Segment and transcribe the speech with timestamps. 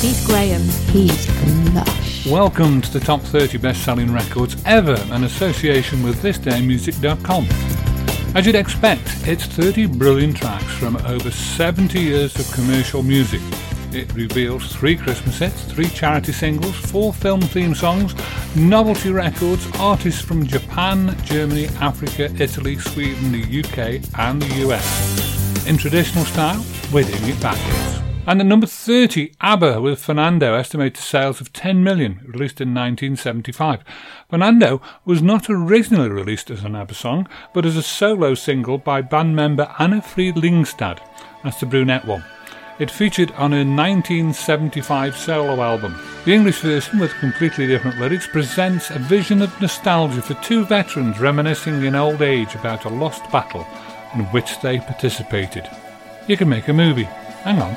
[0.00, 0.60] Pete Graham.
[0.90, 1.26] He's
[1.72, 2.26] lush.
[2.26, 7.46] Welcome to the top 30 best selling records ever, an association with thisdayinmusic.com.
[8.36, 13.40] As you'd expect, it's 30 brilliant tracks from over 70 years of commercial music.
[13.90, 18.14] It reveals three Christmas hits, three charity singles, four film theme songs,
[18.54, 25.66] novelty records, artists from Japan, Germany, Africa, Italy, Sweden, the UK, and the US.
[25.66, 28.05] In traditional style, we're doing it backwards.
[28.28, 33.84] And at number 30, ABBA with Fernando, estimated sales of 10 million, released in 1975.
[34.28, 39.00] Fernando was not originally released as an ABBA song, but as a solo single by
[39.00, 40.98] band member Anni-Frid Lyngstad.
[41.44, 42.24] That's the brunette one.
[42.80, 45.96] It featured on her 1975 solo album.
[46.24, 51.20] The English version, with completely different lyrics, presents a vision of nostalgia for two veterans
[51.20, 53.64] reminiscing in old age about a lost battle
[54.14, 55.70] in which they participated.
[56.26, 57.08] You can make a movie.
[57.46, 57.76] Hang on.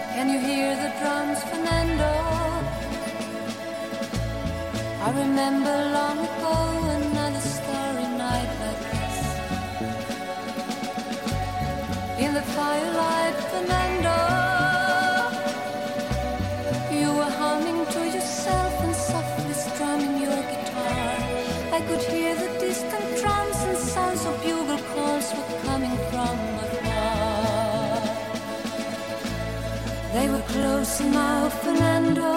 [30.59, 32.31] Close now, Fernando.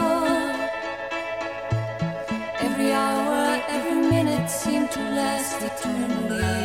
[2.66, 3.42] Every hour,
[3.76, 6.58] every minute seemed to last eternally.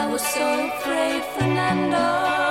[0.00, 2.43] I was so afraid, Fernando.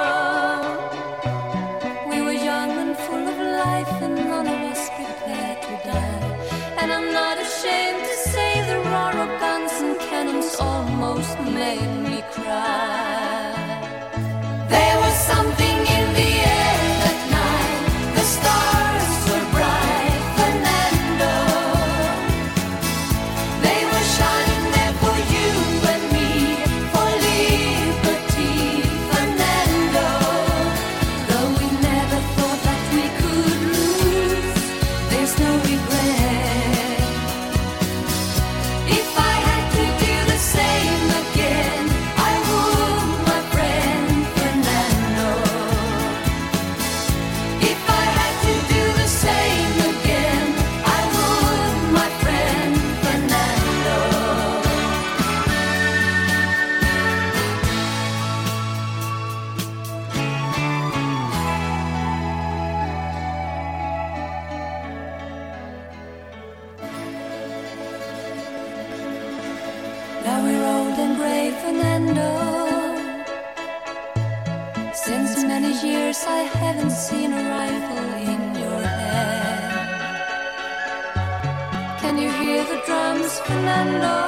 [83.64, 84.23] Drums,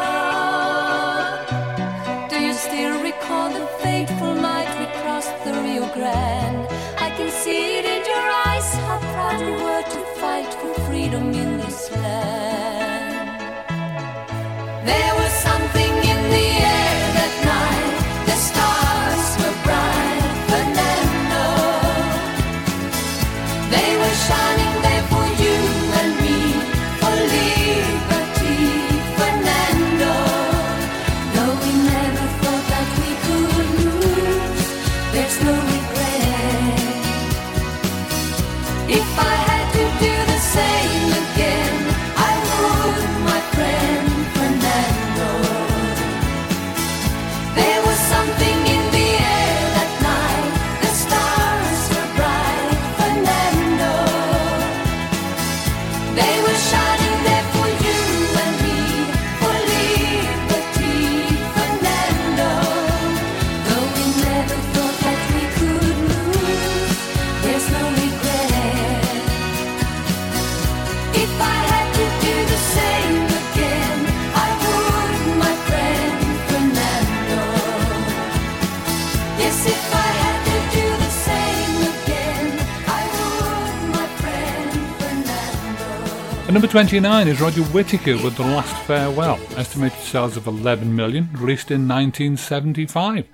[86.76, 91.88] 29 is Roger Whittaker with The Last Farewell, estimated sales of 11 million, released in
[91.88, 93.30] 1975.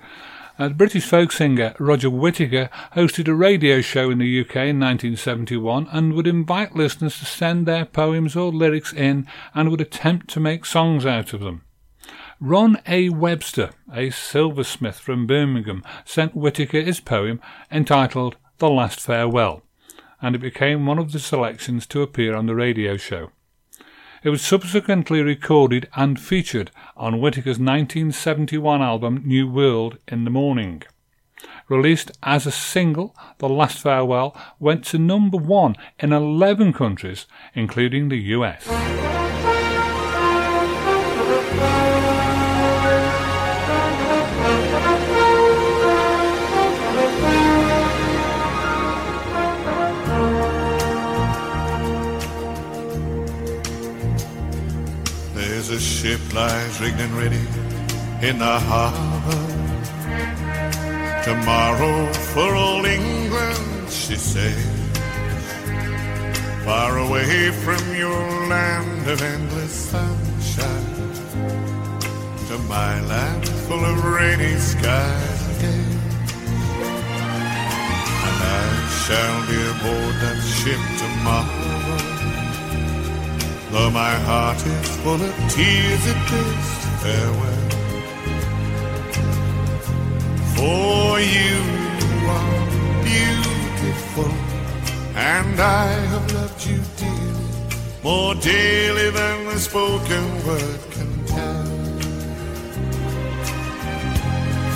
[0.60, 4.78] Uh, the British folk singer Roger Whittaker hosted a radio show in the UK in
[4.78, 10.28] 1971 and would invite listeners to send their poems or lyrics in and would attempt
[10.28, 11.64] to make songs out of them.
[12.38, 13.08] Ron A.
[13.08, 17.40] Webster, a silversmith from Birmingham, sent Whittaker his poem
[17.72, 19.64] entitled The Last Farewell.
[20.22, 23.32] And it became one of the selections to appear on the radio show.
[24.22, 30.84] It was subsequently recorded and featured on Whittaker's 1971 album New World in the Morning.
[31.68, 38.10] Released as a single, The Last Farewell went to number one in 11 countries, including
[38.10, 39.31] the US.
[56.02, 57.44] Ship lies rigged and ready
[58.28, 59.46] in the harbor.
[61.22, 64.98] Tomorrow for old England, she sails.
[66.64, 71.12] Far away from your land of endless sunshine.
[72.48, 76.00] To my land full of rainy skies again.
[78.26, 78.68] And I
[79.02, 82.21] shall be aboard that ship tomorrow.
[83.72, 86.66] Though my heart is full of tears at this
[87.02, 87.68] farewell.
[90.54, 91.56] For you
[92.36, 92.66] are
[93.02, 94.30] beautiful,
[95.16, 97.46] and I have loved you dearly,
[98.04, 101.64] more dearly than the spoken word can tell.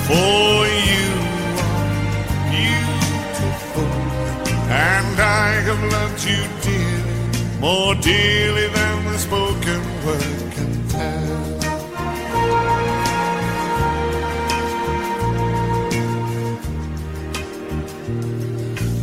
[0.09, 0.57] For
[0.91, 1.09] you
[1.69, 1.89] are
[2.57, 3.91] beautiful,
[4.73, 7.06] and I have loved you dearly,
[7.61, 11.57] more dearly than the spoken word can tell.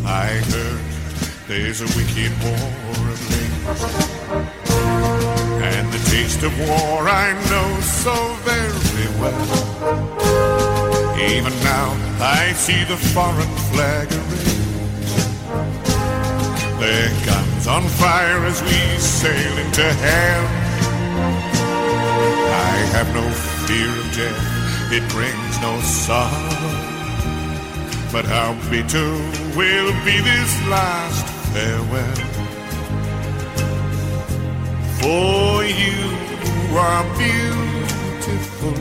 [0.05, 0.81] I heard
[1.47, 2.69] there's a wicked war
[3.13, 3.83] ablaze,
[5.63, 9.47] and the taste of war I know so very well.
[11.19, 11.89] Even now
[12.19, 14.52] I see the foreign flag raise,
[16.83, 20.45] their guns on fire as we sail into hell.
[22.71, 23.25] I have no
[23.65, 26.73] fear of death; it brings no sorrow.
[28.11, 29.11] But how bitter
[29.59, 32.21] will be this last farewell.
[34.99, 35.99] For you
[36.85, 38.77] are beautiful,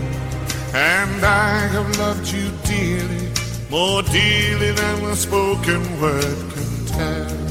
[0.75, 3.28] and I have loved you dearly,
[3.70, 7.42] more dearly than the spoken word can tell.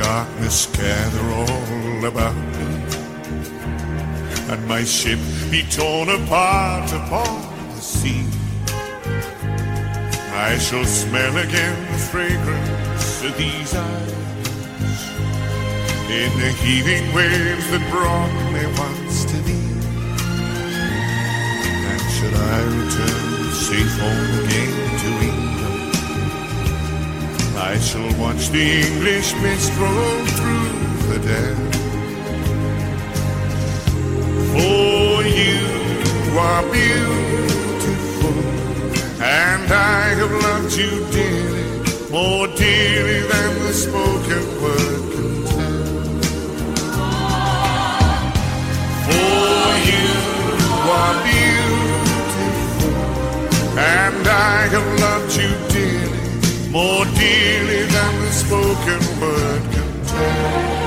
[0.00, 2.66] Darkness gather all about me,
[4.50, 5.18] and my ship
[5.50, 7.49] be torn apart upon
[10.42, 15.00] I shall smell again the fragrance of these eyes
[16.08, 19.72] in the heaving waves that brought me once to thee.
[21.90, 25.92] And should I return safe home again to England,
[27.58, 30.72] I shall watch the English mist roll through
[31.10, 31.60] the dell.
[34.52, 35.60] For you
[36.38, 37.39] are beautiful,
[39.30, 41.64] and I have loved you dearly,
[42.10, 46.00] more dearly than the spoken word can tell.
[49.06, 50.10] For you
[50.98, 52.94] are beautiful,
[53.78, 60.79] and I have loved you dearly, more dearly than the spoken word can tell.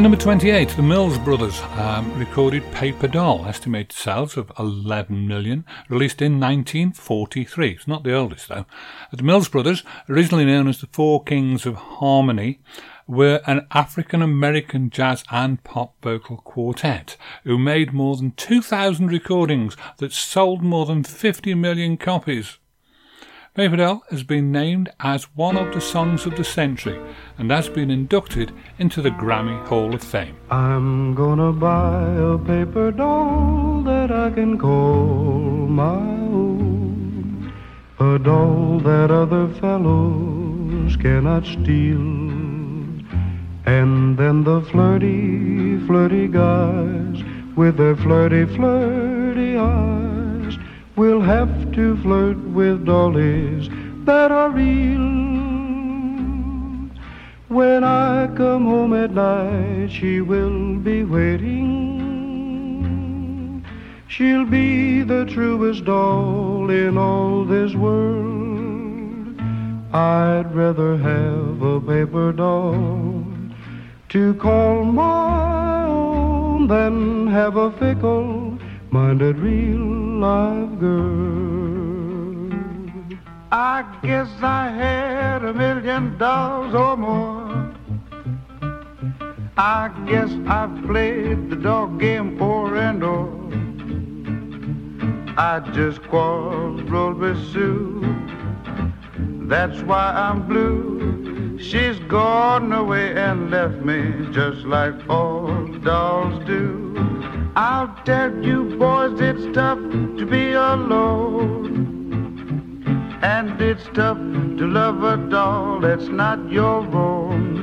[0.00, 5.66] At number 28, the Mills Brothers um, recorded Paper Doll, estimated sales of 11 million,
[5.90, 7.72] released in 1943.
[7.72, 8.64] It's not the oldest, though.
[9.12, 12.60] The Mills Brothers, originally known as the Four Kings of Harmony,
[13.06, 19.76] were an African American jazz and pop vocal quartet who made more than 2,000 recordings
[19.98, 22.56] that sold more than 50 million copies.
[23.56, 26.98] Doll has been named as one of the songs of the century
[27.36, 30.36] and has been inducted into the Grammy Hall of Fame.
[30.50, 37.52] I'm gonna buy a paper doll that I can call my own.
[37.98, 42.00] A doll that other fellows cannot steal.
[43.66, 47.24] And then the flirty, flirty guys
[47.56, 50.19] with their flirty, flirty eyes
[51.00, 53.70] We'll have to flirt with dollies
[54.04, 55.00] that are real.
[57.48, 61.64] When I come home at night, she will be waiting.
[64.08, 69.40] She'll be the truest doll in all this world.
[69.94, 73.24] I'd rather have a paper doll
[74.10, 78.49] to call my own than have a fickle
[78.92, 82.50] minded real live girl.
[83.52, 87.72] I guess I had a million dollars or more.
[89.56, 93.30] I guess I've played the dog game for and o'er.
[95.36, 98.00] I just quarreled with Sue.
[99.48, 101.29] That's why I'm blue.
[101.60, 106.96] She's gone away and left me just like all dolls do.
[107.54, 112.00] I'll tell you boys, it's tough to be alone.
[113.22, 117.60] And it's tough to love a doll that's not your own.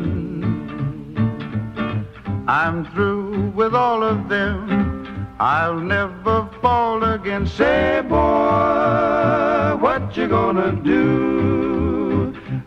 [2.48, 5.36] I'm through with all of them.
[5.39, 7.48] I'll never fall again.
[7.48, 11.47] Say, boy, what you gonna do?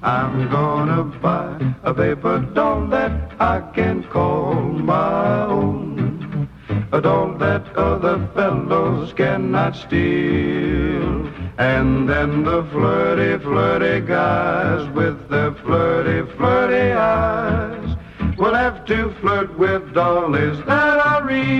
[0.02, 6.49] I'm gonna buy a paper doll that I can call my own.
[6.92, 11.28] A doll that other fellows cannot steal.
[11.59, 17.95] And then the flirty, flirty guys with their flirty, flirty eyes
[18.38, 21.50] will have to flirt with dollies that are real.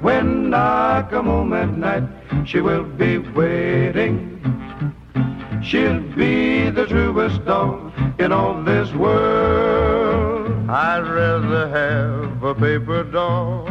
[0.00, 2.02] When I come home at night,
[2.44, 4.35] she will be waiting.
[5.66, 10.70] She'll be the truest doll in all this world.
[10.70, 13.66] I'd rather have a paper doll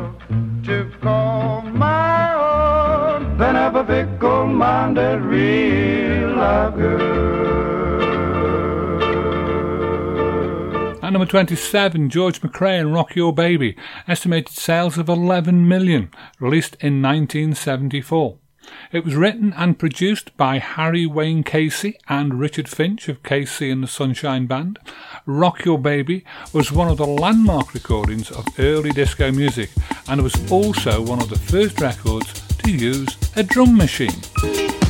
[0.66, 7.36] to call my own than have a fickle-minded real live girl.
[11.02, 16.12] At number 27, George McCrae and Rock Your Baby, estimated sales of 11 million,
[16.42, 18.40] released in 1974.
[18.92, 23.84] It was written and produced by Harry Wayne Casey and Richard Finch of KC and
[23.84, 24.80] the Sunshine Band.
[25.26, 29.70] Rock Your Baby was one of the landmark recordings of early disco music
[30.08, 34.85] and was also one of the first records to use a drum machine.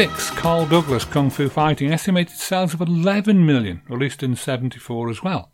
[0.00, 5.22] 26, Carl Douglas Kung Fu Fighting, estimated sales of 11 million, released in 74 as
[5.22, 5.52] well.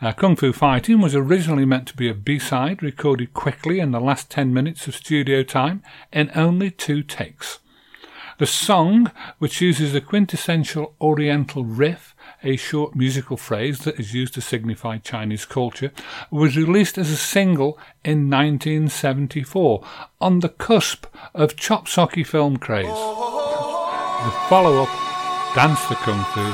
[0.00, 3.98] Uh, Kung Fu Fighting was originally meant to be a B-side, recorded quickly in the
[3.98, 5.82] last 10 minutes of studio time
[6.12, 7.58] in only two takes.
[8.38, 14.34] The song, which uses a quintessential Oriental riff, a short musical phrase that is used
[14.34, 15.90] to signify Chinese culture,
[16.30, 19.84] was released as a single in 1974
[20.20, 23.39] on the cusp of chop socky film craze.
[24.22, 24.90] The follow up,
[25.54, 26.44] Dance the Kung Fu,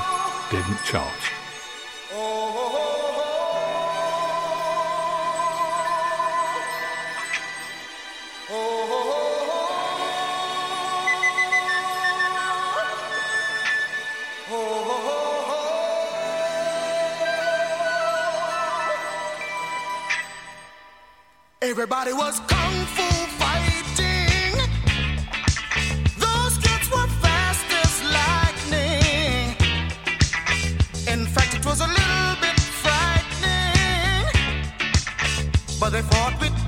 [0.53, 1.13] didn't chart.
[21.61, 22.41] Everybody was
[35.91, 36.66] They fought with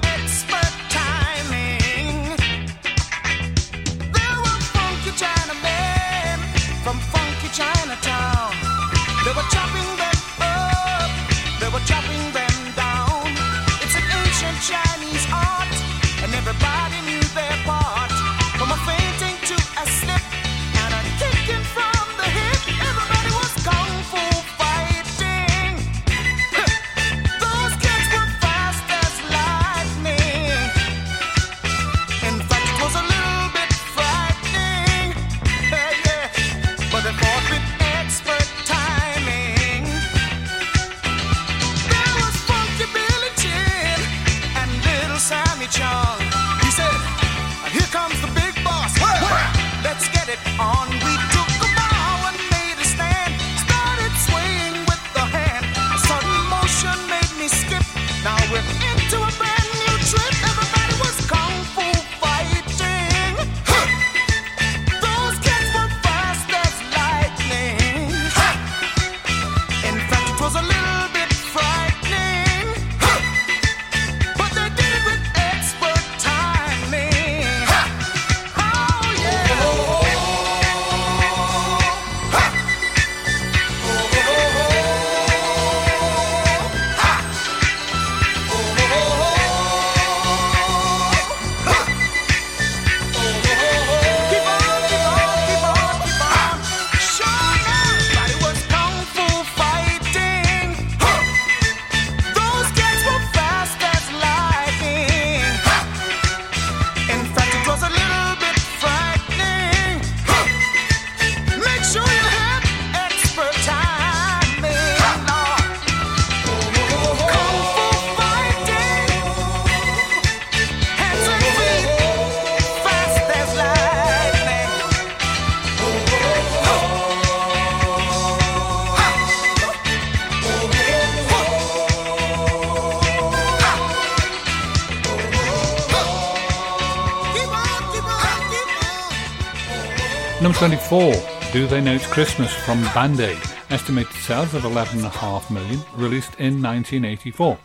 [140.40, 141.14] Number 24,
[141.52, 146.62] Do They Know It's Christmas from Band Aid, estimated sales of 11.5 million, released in
[146.62, 147.58] 1984.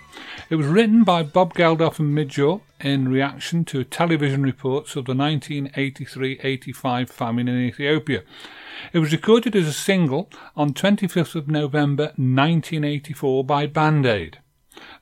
[0.49, 5.05] It was written by Bob Geldof and Midge Ure in reaction to television reports of
[5.05, 8.23] the 1983-85 famine in Ethiopia.
[8.91, 14.39] It was recorded as a single on 25th of November 1984 by Band Aid.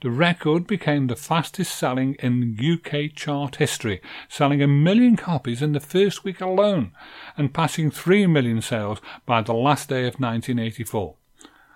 [0.01, 5.73] The record became the fastest selling in UK chart history, selling a million copies in
[5.73, 6.91] the first week alone
[7.37, 11.15] and passing 3 million sales by the last day of 1984.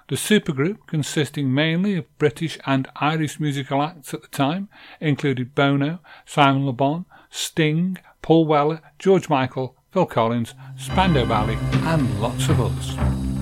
[0.07, 5.99] The supergroup, consisting mainly of British and Irish musical acts at the time, included Bono,
[6.25, 12.59] Simon Le Bon, Sting, Paul Weller, George Michael, Phil Collins, Spandau Ballet, and lots of
[12.59, 13.34] others.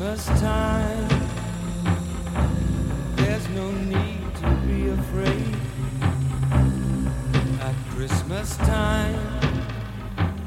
[0.00, 1.08] Christmas time.
[3.16, 5.56] There's no need to be afraid.
[7.60, 9.20] At Christmas time,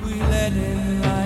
[0.03, 1.22] we let in light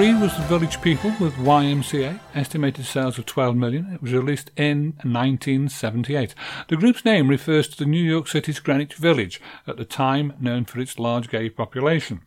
[0.00, 3.92] 23 was The Village People with YMCA, estimated sales of 12 million.
[3.92, 6.34] It was released in 1978.
[6.68, 10.64] The group's name refers to the New York City's Greenwich Village, at the time known
[10.64, 12.22] for its large gay population.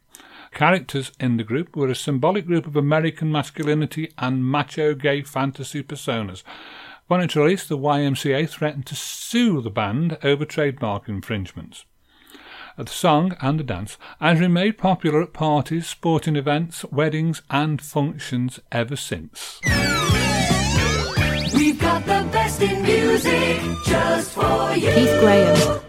[0.52, 5.82] Characters in the group were a symbolic group of American masculinity and macho gay fantasy
[5.82, 6.44] personas.
[7.08, 11.86] When its released, the YMCA threatened to sue the band over trademark infringements.
[12.76, 18.60] The song and the dance has remained popular at parties, sporting events, weddings, and functions
[18.72, 19.60] ever since.
[21.54, 24.90] We've got the best in music just for you.
[24.90, 25.82] Keith Graham.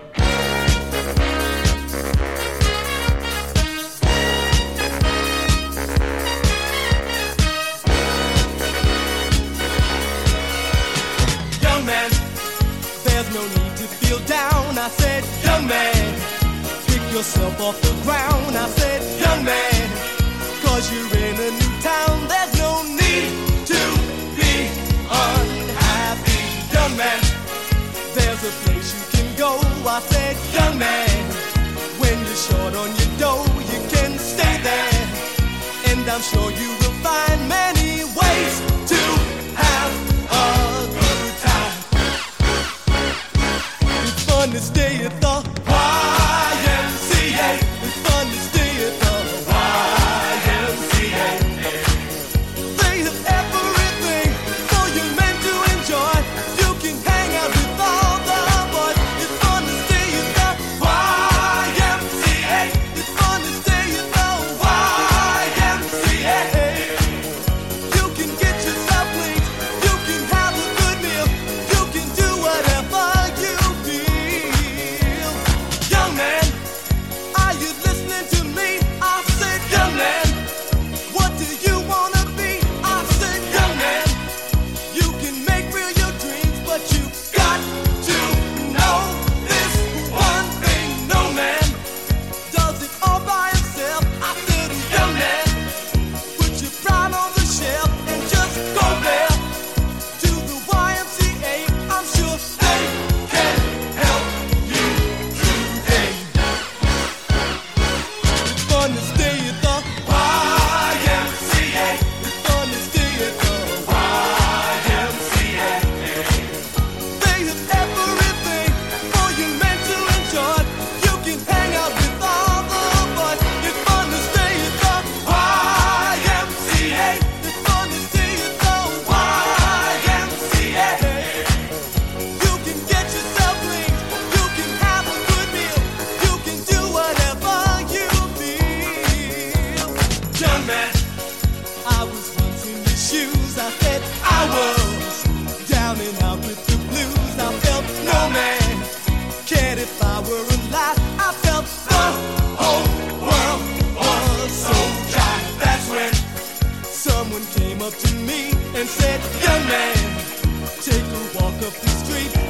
[11.62, 12.10] Young man,
[13.04, 14.78] there's no need to feel down.
[14.78, 16.33] I said, young man, pick
[17.14, 18.56] yourself off the ground.
[18.56, 19.88] I said, young man,
[20.64, 22.26] cause you're in a new town.
[22.26, 23.30] There's no need
[23.70, 23.82] to
[24.34, 24.54] be
[25.06, 26.42] unhappy.
[26.74, 27.20] Young man,
[28.16, 29.60] there's a place you can go.
[29.86, 31.08] I said, young man,
[32.00, 35.06] when you're short on your dough, you can stay there.
[35.90, 38.54] And I'm sure you will find many ways
[38.90, 39.00] to
[39.62, 39.94] have
[40.42, 40.50] a
[40.98, 41.74] good time.
[44.02, 45.23] It's fun to stay at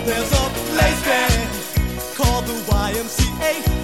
[0.07, 3.84] There's a place there called the YMCA.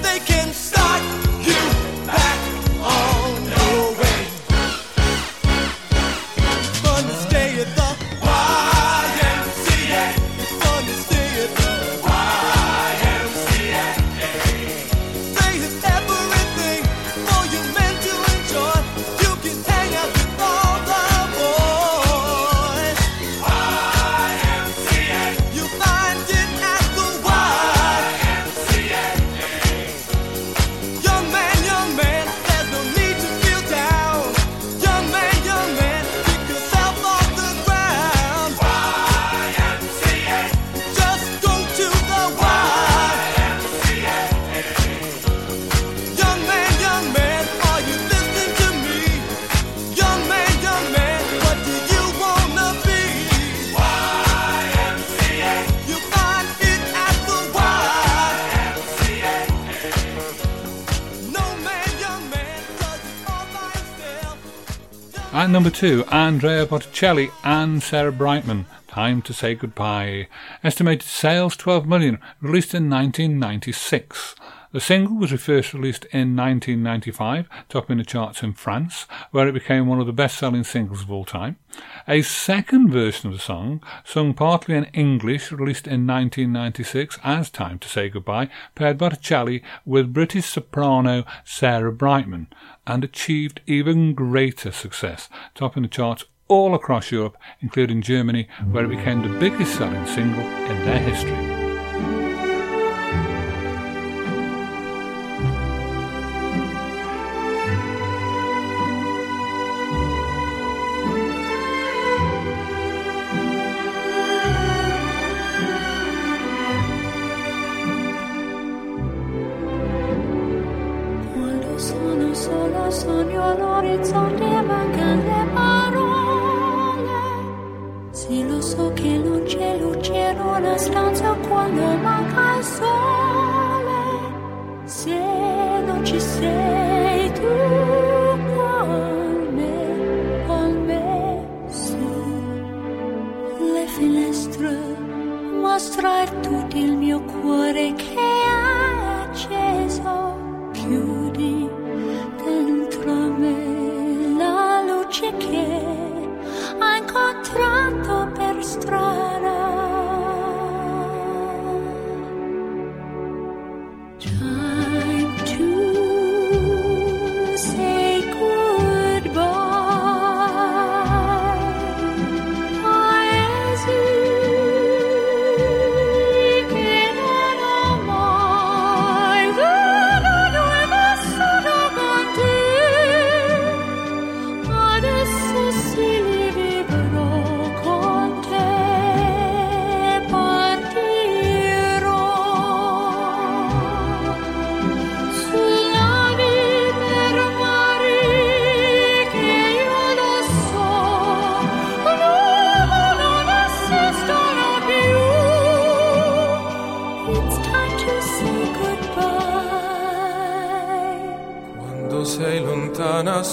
[65.80, 68.66] Two, Andrea Bocelli and Sarah Brightman.
[68.86, 70.28] Time to say goodbye.
[70.62, 72.18] Estimated sales 12 million.
[72.42, 74.34] Released in 1996.
[74.72, 79.88] The single was first released in 1995, topping the charts in France, where it became
[79.88, 81.56] one of the best selling singles of all time.
[82.06, 87.80] A second version of the song, sung partly in English, released in 1996 as Time
[87.80, 92.46] to Say Goodbye, paired Bocelli with British soprano Sarah Brightman,
[92.86, 98.96] and achieved even greater success, topping the charts all across Europe, including Germany, where it
[98.96, 101.59] became the biggest selling single in their history.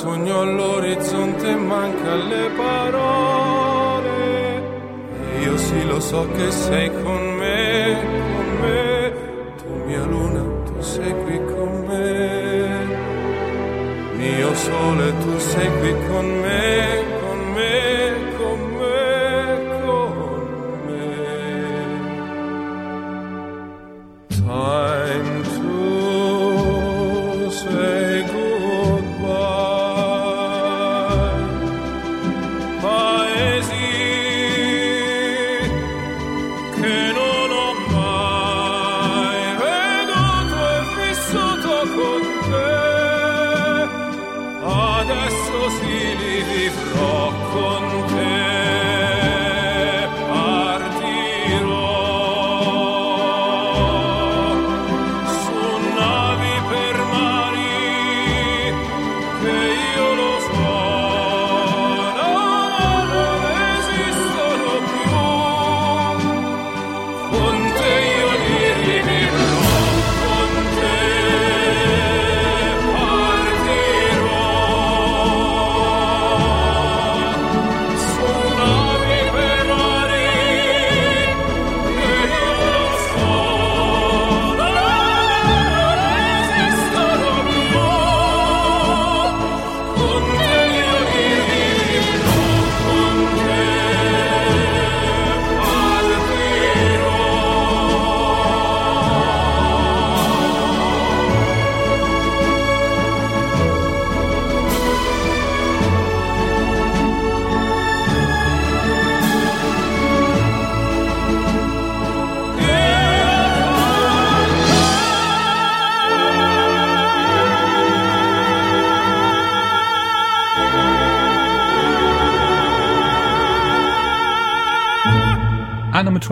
[0.01, 4.17] Sogno all'orizzonte manca le parole.
[5.41, 7.97] Io sì lo so che sei con me,
[8.33, 9.13] con me.
[9.57, 12.05] Tu mia luna, tu sei qui con me.
[14.21, 16.66] Mio sole, tu sei qui con me,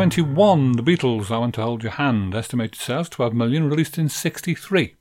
[0.05, 4.07] 21, The Beatles, I Want to Hold Your Hand, estimated sales 12 million, released in
[4.07, 4.93] 63.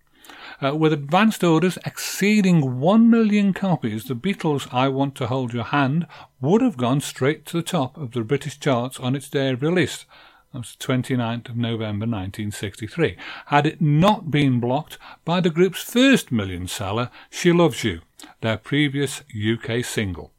[0.63, 5.65] Uh, with advanced orders exceeding 1 million copies, The Beatles' I Want to Hold Your
[5.65, 6.07] Hand
[6.41, 9.61] would have gone straight to the top of the British charts on its day of
[9.61, 10.07] release.
[10.55, 15.83] That was the 29th of November 1963, had it not been blocked by the group's
[15.83, 18.01] first million seller, She Loves You,
[18.41, 20.33] their previous UK single.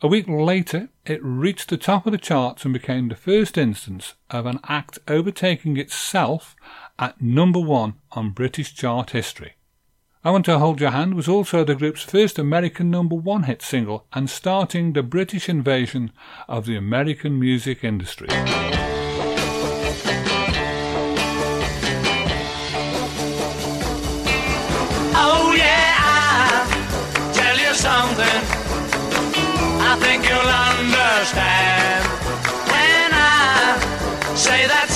[0.00, 4.14] A week later, it reached the top of the charts and became the first instance
[4.30, 6.54] of an act overtaking itself
[6.98, 9.54] at number one on British chart history.
[10.22, 13.62] I Want to Hold Your Hand was also the group's first American number one hit
[13.62, 16.12] single and starting the British invasion
[16.46, 18.28] of the American music industry.
[25.20, 26.66] Oh yeah,
[27.16, 28.57] I'll tell you something.
[30.58, 32.02] Understand.
[32.72, 34.86] When I say that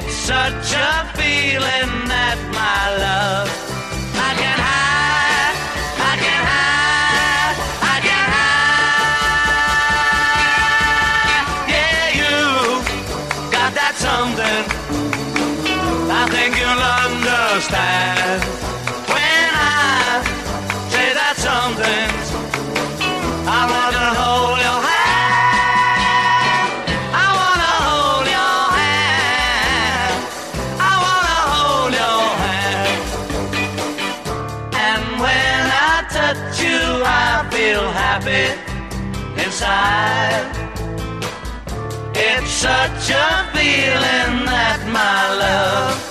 [0.00, 3.50] It's such a feeling that my love
[4.14, 5.58] I can hide,
[5.98, 8.78] I can hide, I can hide.
[11.74, 12.38] Yeah, you
[13.50, 14.64] got that something.
[16.14, 18.57] I think you'll understand
[39.58, 40.46] inside.
[42.14, 46.07] It's such a feeling that my love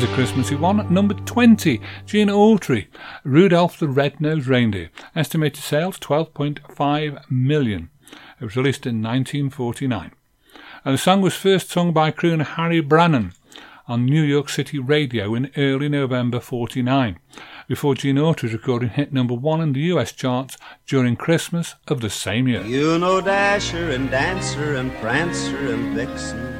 [0.00, 2.86] Here's a Christmassy one number 20, Gene Autry,
[3.22, 7.90] Rudolph the Red-Nosed Reindeer, estimated sales 12.5 million.
[8.40, 10.12] It was released in 1949.
[10.86, 13.34] And the song was first sung by crooner Harry Brannon
[13.88, 17.18] on New York City radio in early November 49,
[17.68, 22.08] before Gene Autry's recording hit number one in the US charts during Christmas of the
[22.08, 22.64] same year.
[22.64, 26.59] You know Dasher and Dancer and Prancer and Vixen,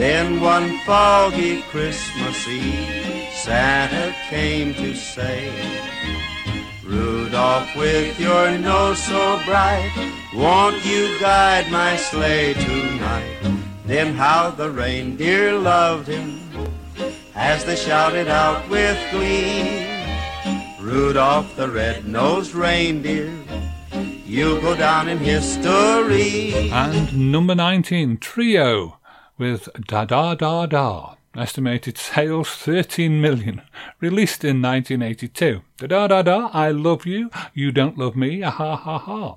[0.00, 5.52] Then one foggy Christmas Eve, Santa came to say,
[6.82, 9.92] Rudolph, with your nose so bright,
[10.34, 13.60] won't you guide my sleigh tonight?
[13.84, 16.40] Then how the reindeer loved him
[17.34, 19.86] as they shouted out with glee,
[20.80, 23.30] Rudolph the red-nosed reindeer,
[24.24, 26.70] you go down in history.
[26.70, 28.99] And number 19, Trio
[29.40, 33.62] with Da Da Da Da, estimated sales 13 million,
[33.98, 35.62] released in 1982.
[35.78, 39.36] Da Da Da Da, I love you, you don't love me, ah, ha ha ha,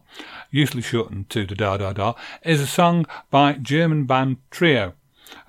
[0.51, 4.93] usually shortened to Da Da Da Da, is a song by German band Trio.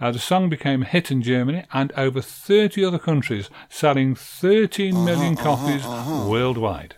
[0.01, 5.05] Uh, the song became a hit in Germany and over 30 other countries, selling 13
[5.05, 6.31] million uh-huh, uh-huh copies uh-huh, uh-huh.
[6.31, 6.95] worldwide.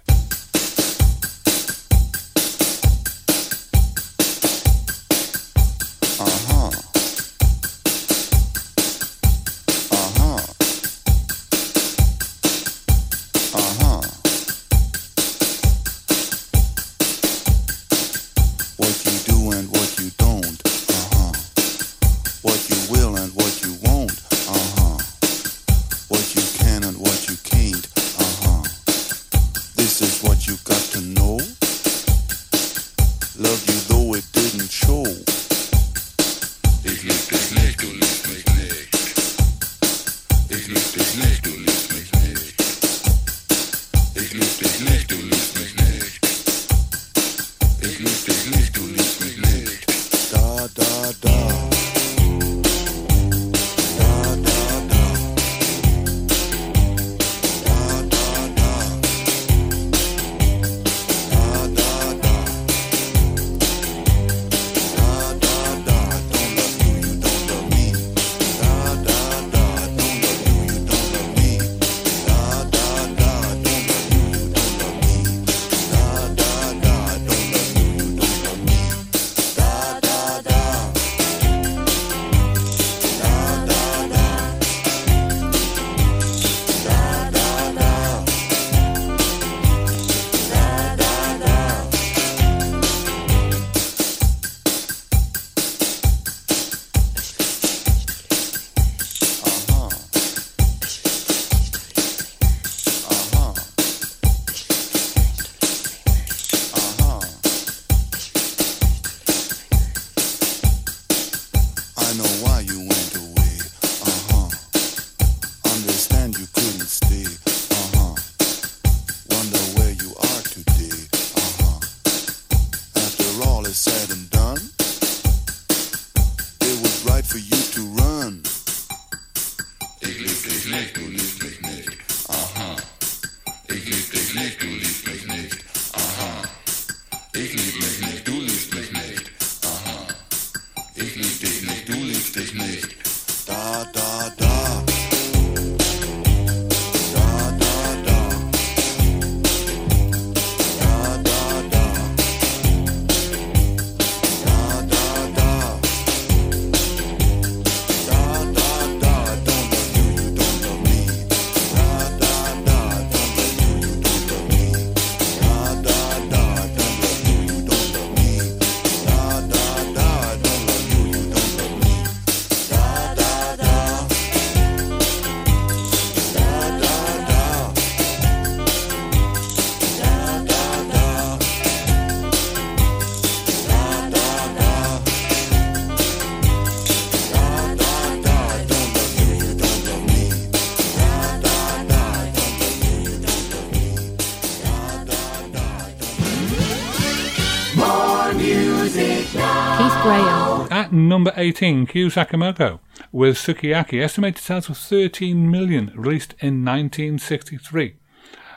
[200.97, 202.81] number 18, Kyu Sakamoto,
[203.13, 207.97] with Sukiyaki, estimated sales of 13 million, released in 1963.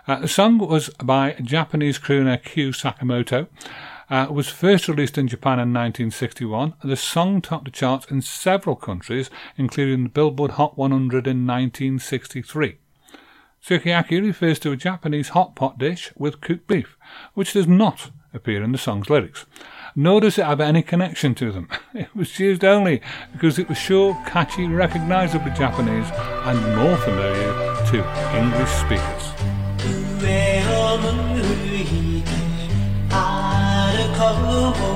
[0.07, 3.47] Uh, the song was by Japanese crooner Kyu Sakamoto,
[4.09, 6.73] uh, was first released in Japan in 1961.
[6.83, 12.77] The song topped the charts in several countries, including the Billboard Hot 100 in 1963.
[13.63, 16.97] Sukiyaki refers to a Japanese hot pot dish with cooked beef,
[17.33, 19.45] which does not appear in the song's lyrics
[19.96, 21.68] Nor does it have any connection to them.
[21.94, 23.00] It was used only
[23.32, 26.10] because it was sure, catchy, recognisably Japanese,
[26.44, 27.52] and more familiar
[27.90, 28.04] to
[28.36, 29.34] English speakers.
[30.24, 30.30] 上
[30.68, 31.04] を向
[31.76, 31.82] い
[32.22, 32.30] て
[33.10, 33.14] 歩
[34.16, 34.20] こ
[34.70, 34.94] う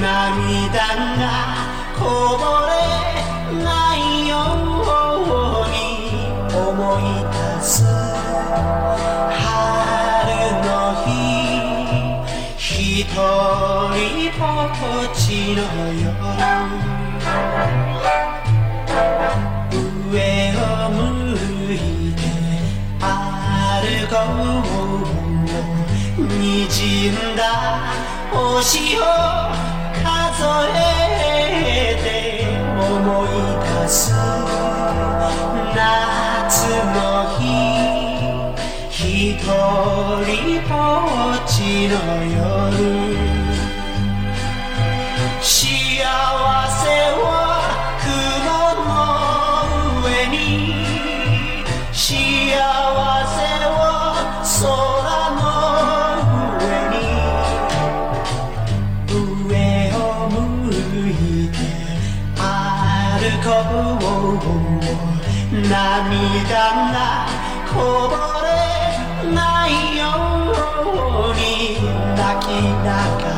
[0.00, 0.76] 涙
[1.16, 1.22] が
[1.98, 2.00] こ
[2.38, 2.72] ぼれ
[3.62, 3.66] な
[3.96, 5.74] いように
[6.54, 6.64] 思
[6.98, 7.84] い出す
[12.93, 13.15] 一人
[14.37, 14.75] ぼっ
[15.15, 15.61] ちの
[15.93, 16.11] 夜
[20.11, 20.19] 上
[20.57, 20.99] を向
[21.73, 21.75] い
[22.13, 22.19] て
[22.99, 23.07] 歩
[24.09, 24.15] こ
[24.67, 25.11] う。
[26.17, 27.41] 滲んだ
[28.29, 28.99] 星を
[30.03, 30.43] 数
[30.75, 32.05] えて
[32.77, 33.27] 思い
[33.83, 34.11] 出す
[35.73, 36.53] 夏
[36.93, 36.99] の
[37.39, 37.70] 日
[39.31, 39.47] 一人
[40.67, 42.35] ぼっちの夜
[45.41, 45.55] 幸
[46.01, 46.83] せ
[47.15, 47.23] は
[48.03, 48.11] 雲
[48.75, 50.35] の上に
[51.93, 52.03] 幸
[53.31, 53.79] せは
[54.43, 54.59] 空
[55.39, 55.41] の
[56.59, 56.93] 上に
[59.47, 59.55] 上
[59.95, 59.97] を
[60.29, 60.35] 向
[61.09, 61.11] い
[61.47, 61.55] て
[62.35, 62.41] 歩
[63.45, 63.49] こ
[65.51, 66.51] う涙
[66.91, 66.95] が
[67.71, 67.73] こ
[68.09, 68.15] ぼ
[68.45, 68.50] れ
[72.51, 73.30] she not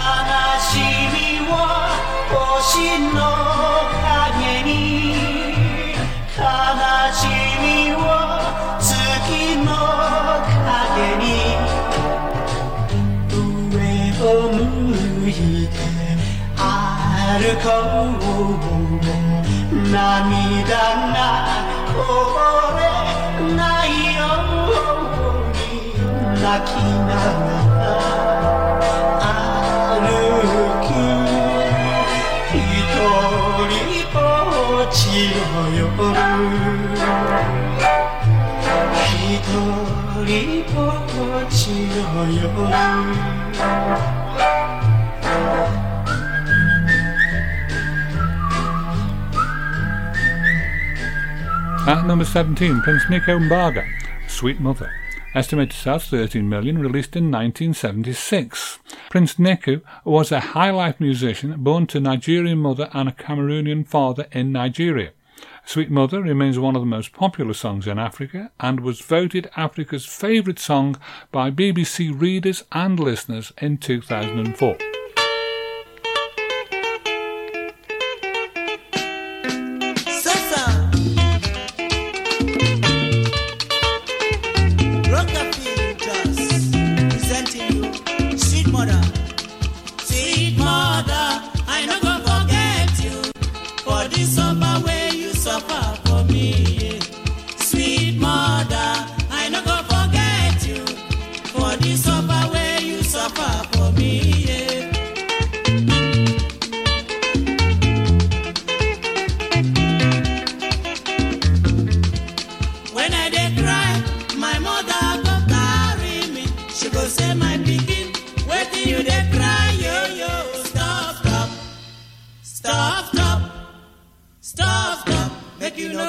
[0.61, 0.78] し
[1.11, 1.51] みは
[2.30, 2.70] 星
[3.11, 3.18] の
[4.07, 4.70] 影に
[6.39, 6.41] 悲
[7.12, 7.18] し
[7.61, 7.66] み
[7.97, 7.99] は
[8.78, 8.87] 月
[9.66, 9.68] の
[10.62, 11.26] 影に
[13.32, 13.34] 上
[14.22, 14.55] を向
[15.28, 15.30] い
[15.66, 15.74] て
[16.57, 16.62] 歩
[17.61, 17.66] こ
[18.12, 20.78] う涙
[21.12, 21.16] が
[51.88, 53.84] At number 17, Prince Nico Mbarga,
[54.28, 54.92] Sweet Mother.
[55.37, 58.78] Estimated sell 13 million, released in 1976.
[59.11, 64.28] Prince Nico was a high life musician born to Nigerian mother and a Cameroonian father
[64.32, 65.11] in Nigeria.
[65.66, 70.07] Sweet Mother remains one of the most popular songs in Africa and was voted Africa's
[70.07, 70.97] favourite song
[71.30, 74.95] by BBC readers and listeners in 2004.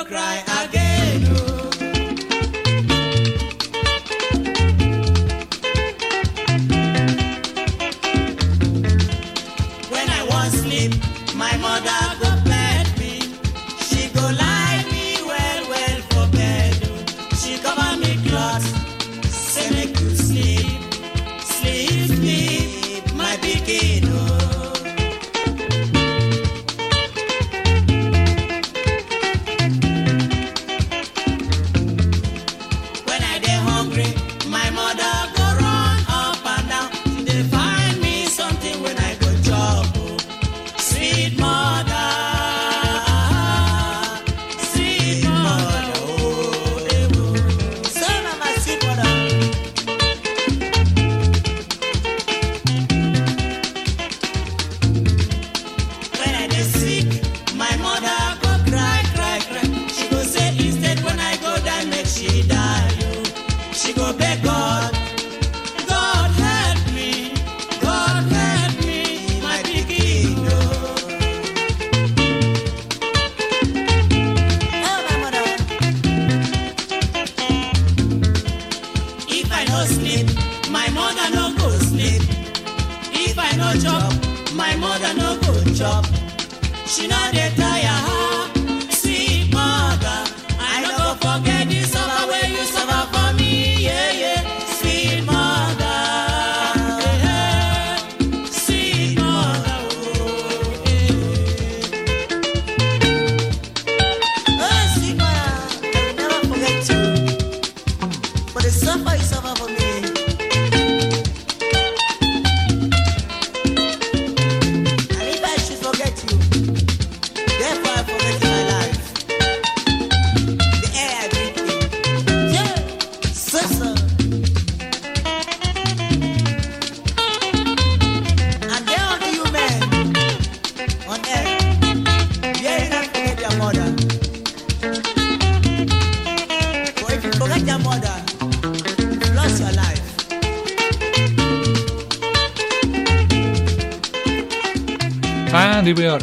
[0.08, 0.77] Cry again.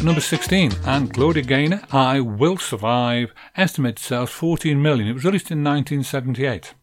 [0.05, 5.07] Number 16, and Gloria Gaynor, I Will Survive, estimated sales 14 million.
[5.07, 6.75] It was released in 1978.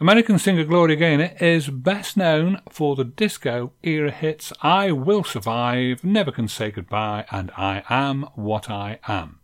[0.00, 6.04] American singer Gloria Gaynor is best known for the disco era hits I Will Survive,
[6.04, 9.40] Never Can Say Goodbye, and I Am What I Am.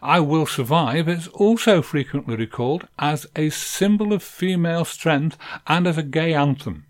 [0.00, 5.36] I Will Survive is also frequently recalled as a symbol of female strength
[5.66, 6.86] and as a gay anthem.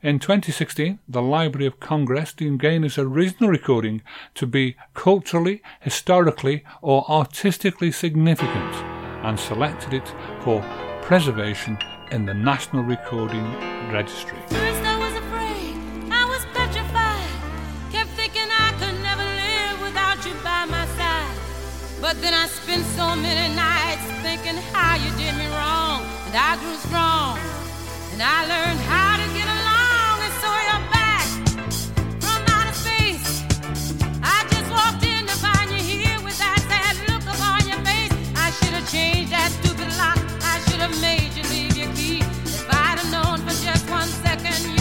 [0.00, 4.00] In 2016, the Library of Congress deemed Gaynor's original recording
[4.36, 8.74] to be culturally, historically, or artistically significant
[9.24, 10.62] and selected it for
[11.02, 11.78] preservation
[12.12, 13.42] in the National Recording
[13.90, 14.38] Registry.
[22.00, 26.06] But then I spent so many nights thinking how you did me wrong.
[26.26, 27.38] And I grew strong.
[28.12, 29.07] And I learned how
[40.78, 42.20] should have made you leave your key.
[42.20, 44.77] If I'd have known for just one second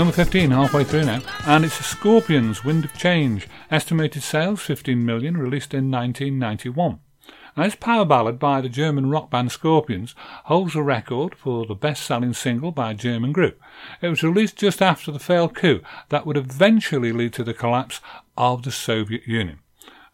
[0.00, 5.04] Number 15, halfway through now, and it's the Scorpions' Wind of Change, estimated sales 15
[5.04, 7.00] million, released in 1991.
[7.54, 11.74] Now, this power ballad by the German rock band Scorpions holds a record for the
[11.74, 13.60] best selling single by a German group.
[14.00, 18.00] It was released just after the failed coup that would eventually lead to the collapse
[18.38, 19.58] of the Soviet Union.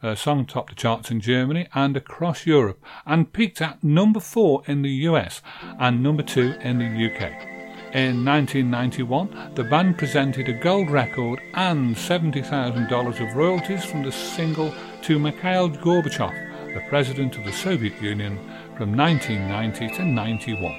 [0.02, 4.64] The song topped the charts in Germany and across Europe and peaked at number four
[4.66, 5.42] in the US
[5.78, 7.55] and number two in the UK.
[7.96, 14.74] In 1991, the band presented a gold record and $70,000 of royalties from the single
[15.00, 18.38] to Mikhail Gorbachev, the president of the Soviet Union,
[18.76, 20.74] from 1990 to 91.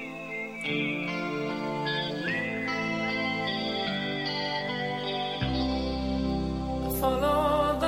[7.00, 7.80] Follow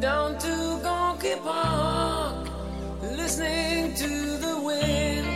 [0.00, 2.48] down to Gorky Park,
[3.00, 5.35] listening to the wind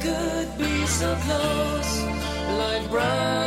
[0.00, 2.02] could be so close,
[2.58, 3.45] like brown.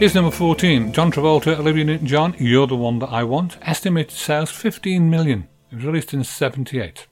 [0.00, 3.58] Here's number 14 John Travolta, Olivia Newton John, You're the One That I Want.
[3.60, 5.46] Estimated sales 15 million.
[5.70, 7.06] It was released in 78.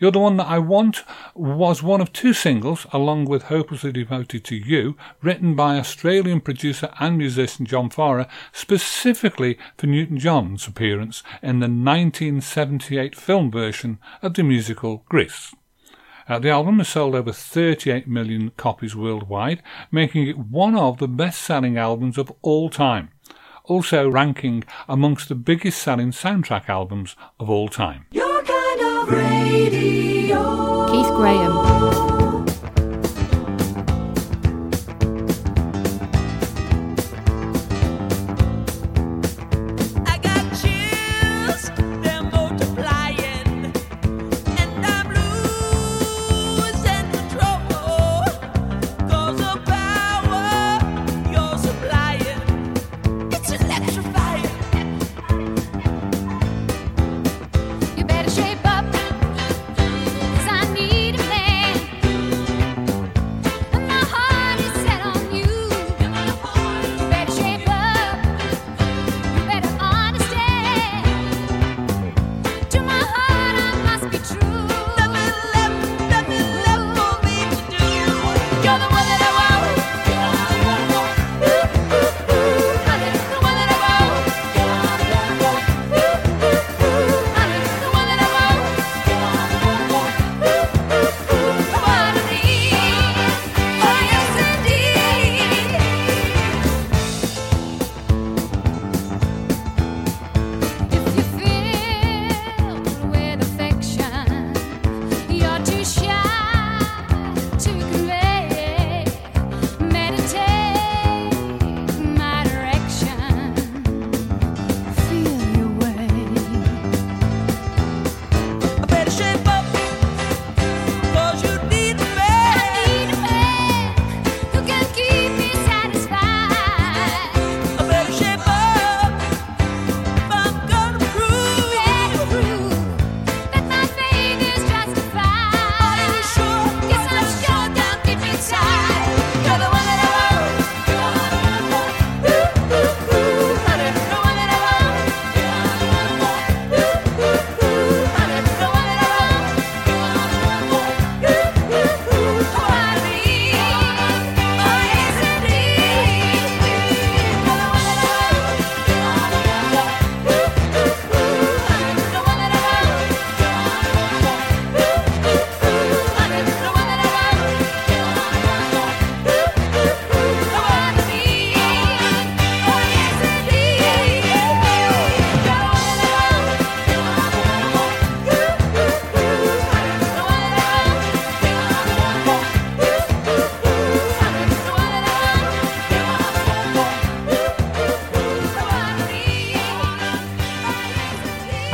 [0.00, 1.04] You're the One That I Want
[1.36, 6.92] was one of two singles, along with Hopelessly Devoted to You, written by Australian producer
[6.98, 14.34] and musician John Farrar, specifically for Newton John's appearance in the 1978 film version of
[14.34, 15.54] the musical Grease.
[16.28, 19.62] Uh, the album has sold over 38 million copies worldwide,
[19.92, 23.10] making it one of the best selling albums of all time
[23.68, 28.06] also ranking amongst the biggest selling soundtrack albums of all time.
[28.14, 29.08] Kind of
[30.90, 32.15] Keith Graham.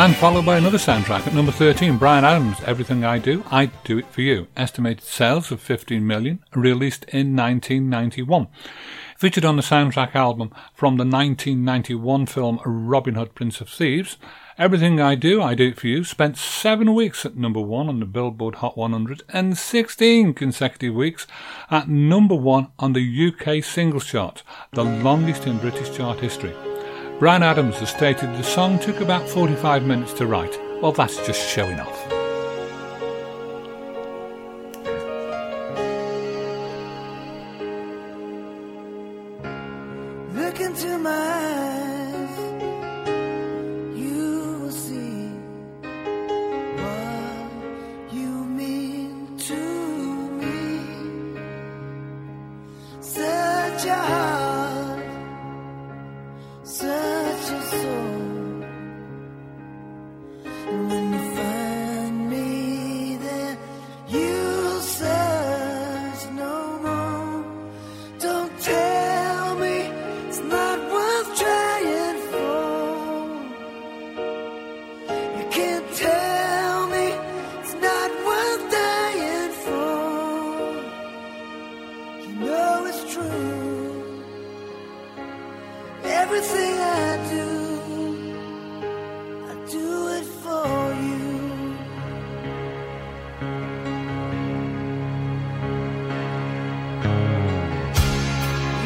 [0.02, 3.98] And followed by another soundtrack at number 13, Bryan Adams, Everything I Do, I Do
[3.98, 4.48] It For You.
[4.56, 8.48] Estimated sales of 15 million, released in 1991.
[9.16, 14.16] Featured on the soundtrack album from the 1991 film Robin Hood, Prince of Thieves,
[14.58, 18.00] Everything I Do, I Do It For You spent seven weeks at number one on
[18.00, 21.28] the Billboard Hot 100 and 16 consecutive weeks
[21.70, 24.42] at number one on the UK singles chart,
[24.72, 26.52] the longest in British chart history.
[27.18, 30.58] Bryan Adams has stated the song took about 45 minutes to write.
[30.80, 32.21] Well, that's just showing off.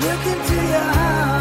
[0.06, 1.35] Look into your heart,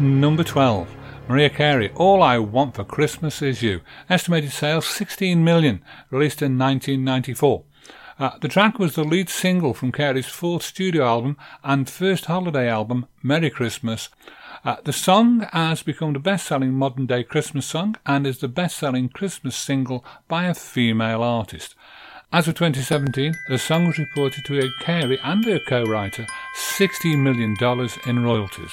[0.00, 0.88] number 12,
[1.28, 3.82] Mariah Carey, All I Want for Christmas Is You.
[4.08, 7.62] Estimated sales 16 million, released in 1994.
[8.18, 12.68] Uh, the track was the lead single from Carey's fourth studio album and first holiday
[12.68, 14.08] album, Merry Christmas.
[14.64, 18.48] Uh, the song has become the best selling modern day Christmas song and is the
[18.48, 21.74] best selling Christmas single by a female artist.
[22.32, 26.26] As of 2017, the song was reported to have Carey and her co writer
[26.56, 27.56] $60 million
[28.06, 28.72] in royalties.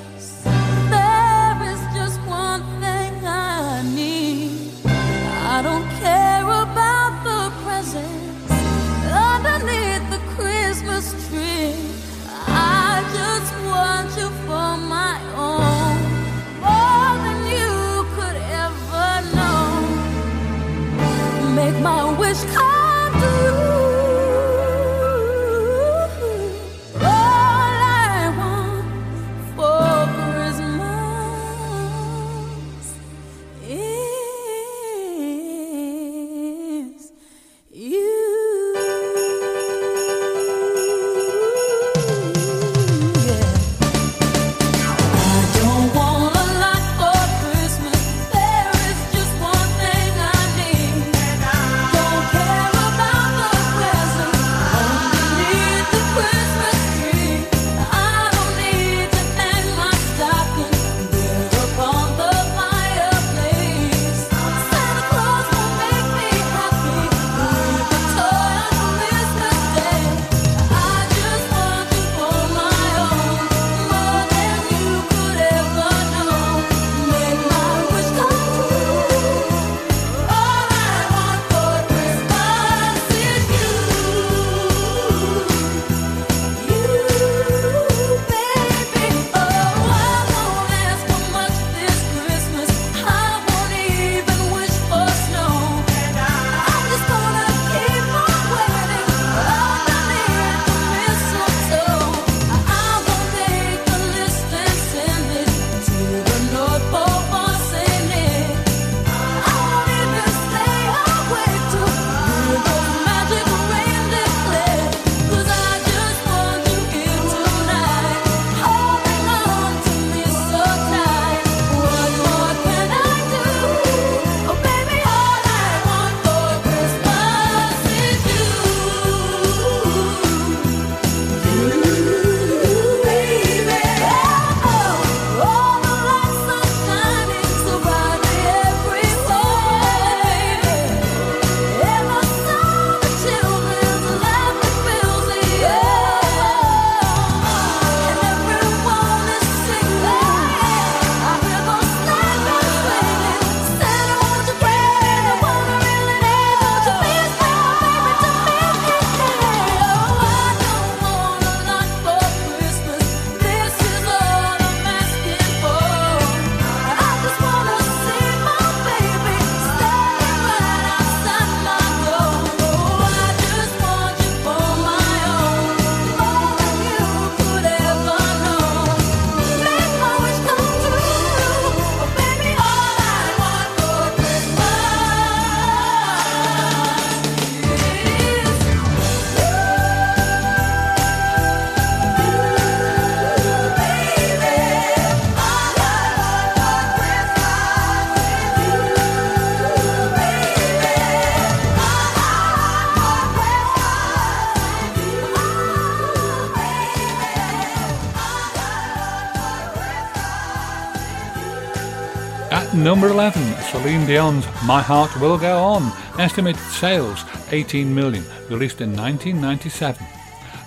[212.83, 218.95] number 11, Celine Dion's My Heart Will Go On, estimated sales 18 million, released in
[218.95, 220.03] 1997.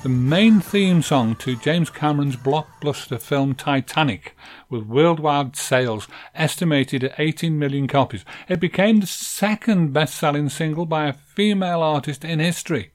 [0.04, 4.36] The main theme song to James Cameron's blockbuster film Titanic,
[4.70, 8.24] with worldwide sales estimated at 18 million copies.
[8.48, 12.92] It became the second best selling single by a female artist in history.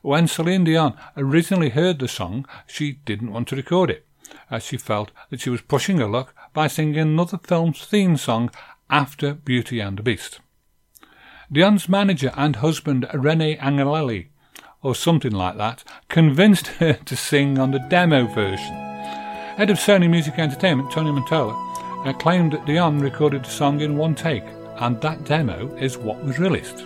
[0.00, 4.06] When Celine Dion originally heard the song, she didn't want to record it,
[4.50, 8.50] as she felt that she was pushing her luck by singing another film's theme song
[8.88, 10.40] after Beauty and the Beast.
[11.52, 14.30] Dion's manager and husband Rene Angelelli,
[14.82, 18.74] or something like that, convinced her to sing on the demo version.
[19.56, 24.14] Head of Sony Music Entertainment, Tony Mantola, claimed that Dion recorded the song in one
[24.14, 24.44] take,
[24.76, 26.84] and that demo is what was released.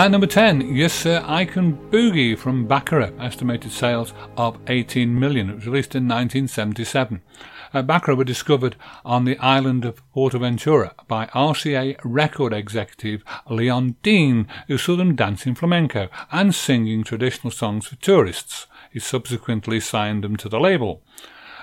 [0.00, 5.50] At number 10, Yes Sir, I Can Boogie from Baccara, estimated sales of 18 million.
[5.50, 7.20] It was released in 1977.
[7.74, 14.48] Uh, Baccara were discovered on the island of Portaventura by RCA record executive Leon Dean,
[14.68, 18.68] who saw them dancing flamenco and singing traditional songs for tourists.
[18.90, 21.02] He subsequently signed them to the label.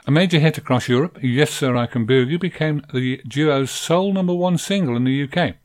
[0.06, 4.36] A major hit across Europe, Yes Sir, I Can Boogie became the duo's sole number
[4.36, 5.56] one single in the UK.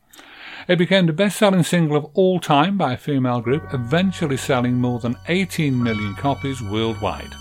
[0.68, 4.74] It became the best selling single of all time by a female group, eventually selling
[4.74, 7.32] more than 18 million copies worldwide.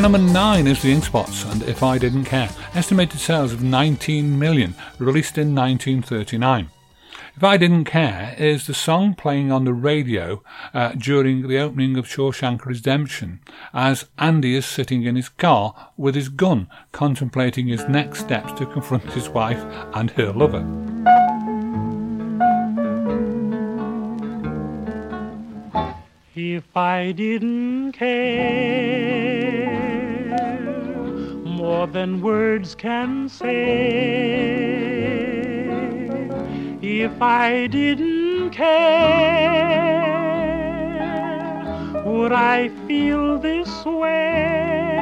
[0.00, 4.38] Bannerman 9 is the Ink Spots and If I Didn't Care, estimated sales of 19
[4.38, 6.70] million, released in 1939.
[7.36, 11.98] If I Didn't Care is the song playing on the radio uh, during the opening
[11.98, 13.40] of Shawshank Redemption
[13.74, 18.64] as Andy is sitting in his car with his gun, contemplating his next steps to
[18.64, 19.62] confront his wife
[19.92, 20.89] and her lover.
[26.80, 28.56] I didn't care
[31.44, 33.50] more than words can say.
[36.80, 38.80] If I didn't care,
[42.06, 44.96] would I feel this way?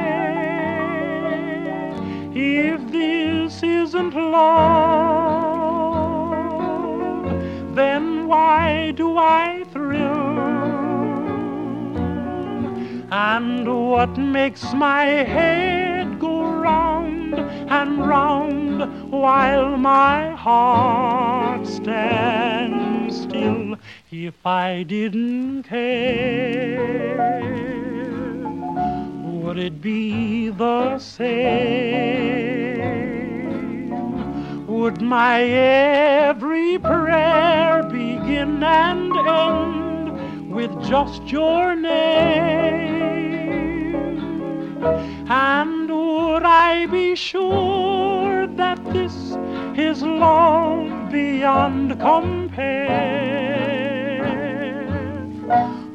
[2.35, 4.59] If this isn't love,
[7.73, 9.58] then why do I
[13.11, 23.77] And what makes my head go round and round while my heart stands still
[24.11, 27.39] if I didn't care?
[29.23, 31.49] Would it be the same?
[34.67, 39.88] Would my every prayer begin and end?
[40.49, 42.89] With just your name.
[45.29, 49.37] And would I be sure that this
[49.77, 52.89] is love beyond compare?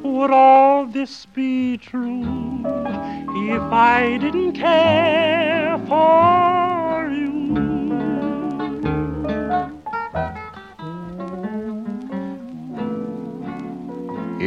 [0.03, 2.23] Would all this be true
[3.51, 6.64] if I didn't care for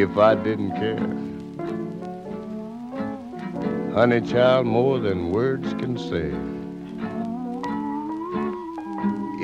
[0.01, 1.09] if I didn't care.
[3.95, 6.31] Honey child, more than words can say.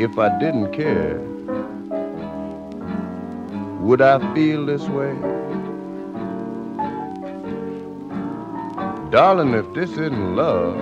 [0.01, 1.18] If I didn't care,
[3.81, 5.14] would I feel this way?
[9.10, 10.76] Darling, if this isn't love,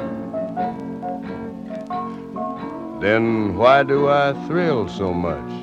[3.01, 5.62] then why do I thrill so much?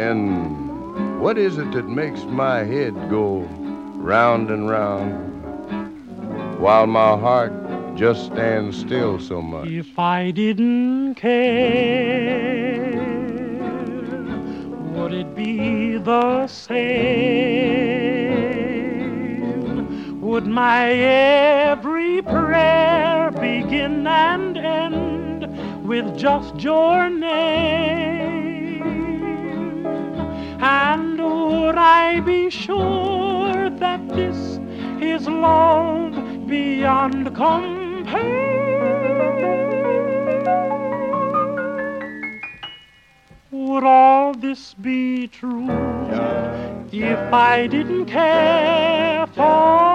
[0.00, 3.46] And what is it that makes my head go
[4.00, 5.12] round and round
[6.58, 7.52] while my heart
[7.96, 9.68] just stands still so much?
[9.68, 12.92] If I didn't care,
[14.94, 16.80] would it be the same?
[20.22, 28.19] Would my every prayer begin and end with just your name?
[31.82, 34.60] I be sure that this
[35.00, 38.50] is love beyond compare?
[43.50, 45.70] Would all this be true
[46.92, 49.89] if I didn't care for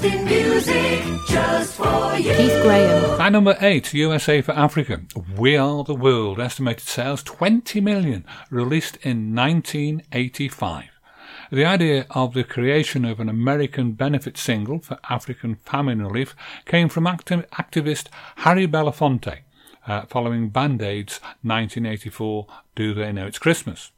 [0.00, 2.34] the in music just for you.
[2.34, 3.20] Keith Graham.
[3.20, 5.02] At number 8, USA for Africa.
[5.36, 6.40] We Are the World.
[6.40, 8.24] Estimated sales 20 million.
[8.50, 10.84] Released in 1985.
[11.52, 16.88] The idea of the creation of an American benefit single for African famine relief came
[16.88, 18.06] from acti- activist
[18.36, 19.40] Harry Belafonte
[19.86, 23.90] uh, following Band Aid's 1984 Do They Know It's Christmas.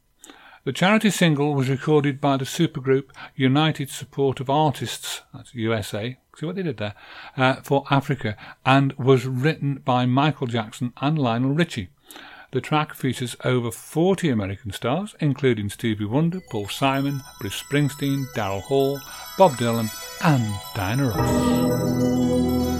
[0.65, 6.45] The charity single was recorded by the supergroup United Support of Artists, that's USA, see
[6.45, 6.93] what they did there,
[7.35, 11.89] uh, for Africa, and was written by Michael Jackson and Lionel Richie.
[12.51, 18.61] The track features over 40 American stars, including Stevie Wonder, Paul Simon, Bruce Springsteen, Daryl
[18.61, 19.01] Hall,
[19.37, 19.89] Bob Dylan,
[20.23, 22.72] and Diana Ross.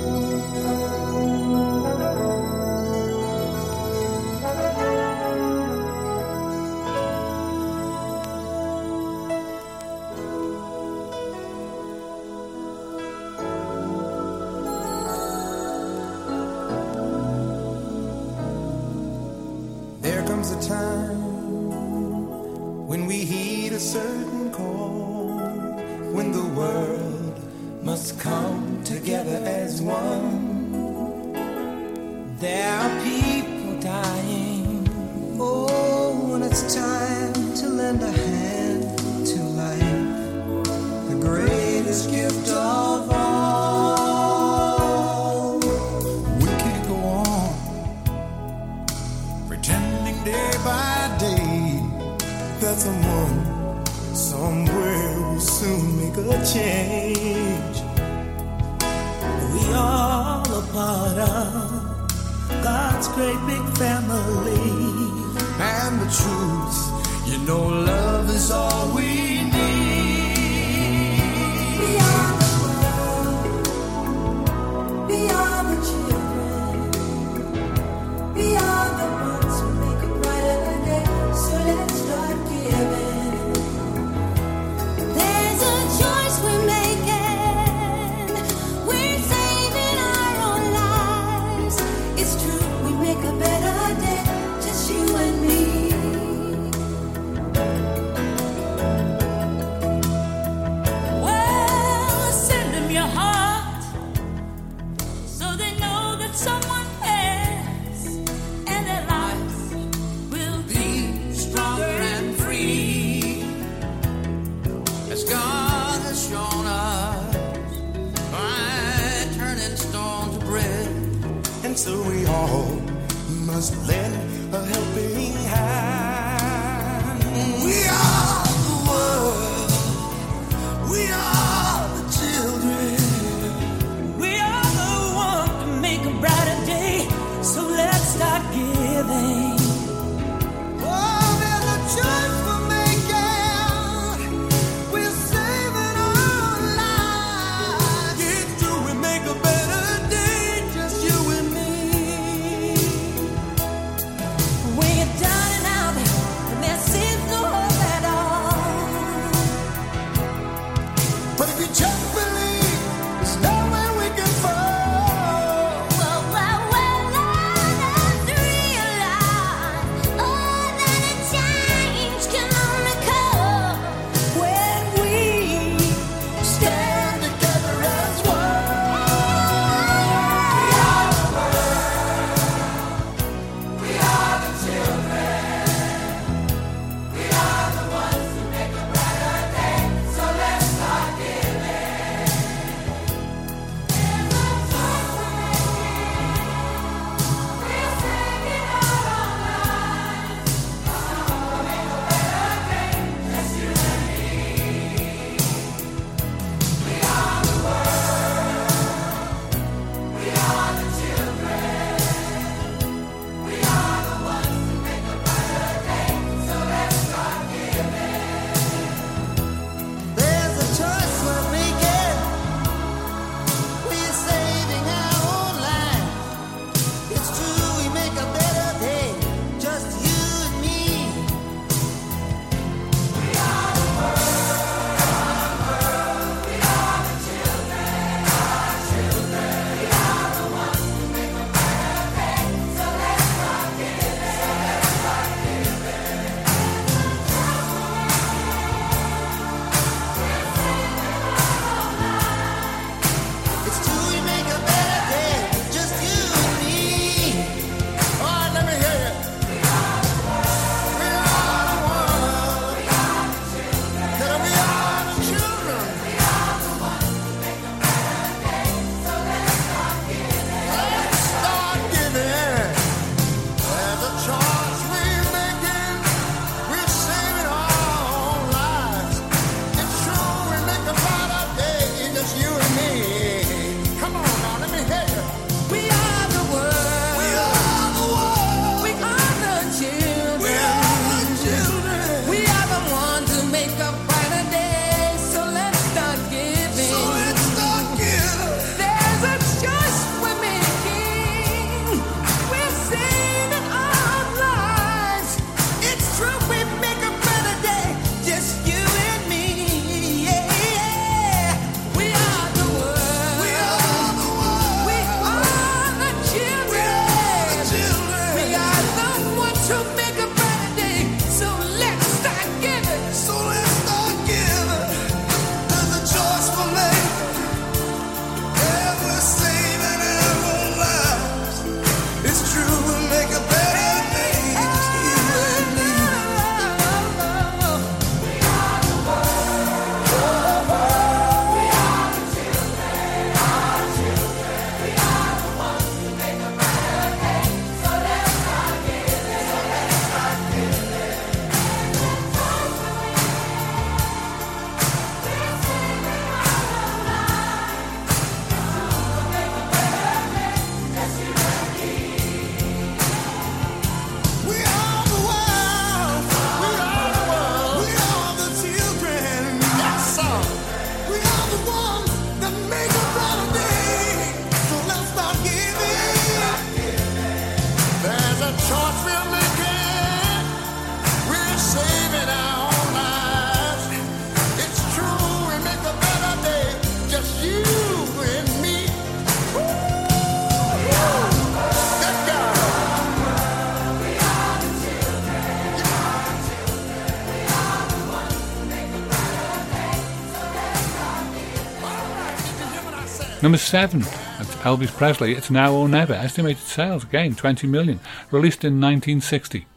[403.43, 406.13] Number seven, that's Elvis Presley, It's Now or Never.
[406.13, 407.99] Estimated sales, again, 20 million.
[408.31, 409.67] Released in 1960.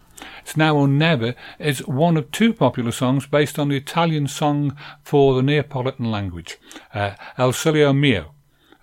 [0.43, 4.77] It's Now or Never is one of two popular songs based on the Italian song
[5.03, 6.59] for the Neapolitan language,
[6.95, 8.35] uh, O Sole Mio,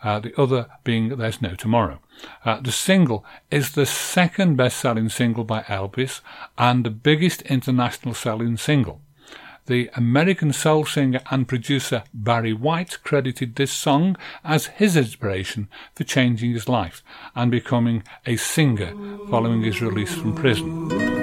[0.03, 2.01] uh, the other being There's No Tomorrow.
[2.43, 6.19] Uh, the single is the second best selling single by Elvis
[6.57, 8.99] and the biggest international selling single.
[9.65, 16.03] The American soul singer and producer Barry White credited this song as his inspiration for
[16.03, 17.01] changing his life
[17.33, 18.93] and becoming a singer
[19.29, 21.22] following his release from prison.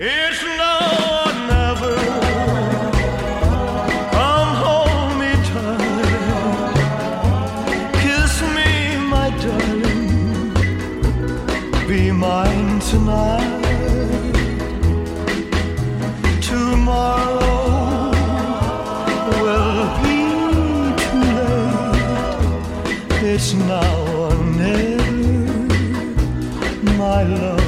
[0.00, 1.96] It's now or never.
[4.12, 6.72] Come hold me tight.
[8.00, 8.70] Kiss me,
[9.08, 10.54] my darling.
[11.88, 13.64] Be mine tonight.
[16.42, 18.12] Tomorrow
[19.42, 20.18] will be
[21.02, 22.30] too late.
[23.34, 25.12] It's now or never.
[26.96, 27.67] My love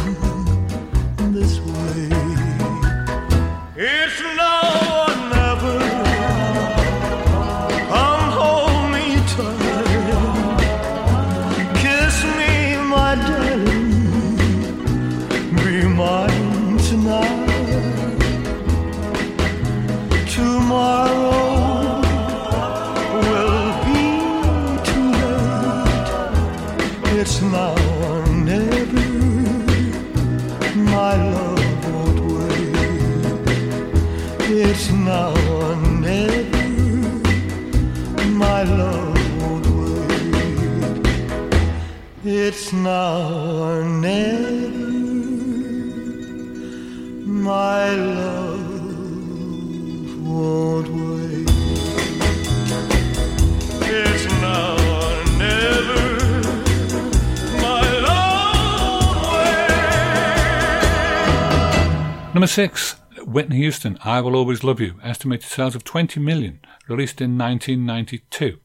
[42.71, 43.27] It's now
[43.63, 44.69] or never.
[47.27, 48.65] My love
[50.25, 51.49] won't wait.
[53.91, 54.77] It's now
[62.33, 62.95] Number six,
[63.25, 68.60] Whitney Houston, I Will Always Love You, estimated sales of 20 million, released in 1992.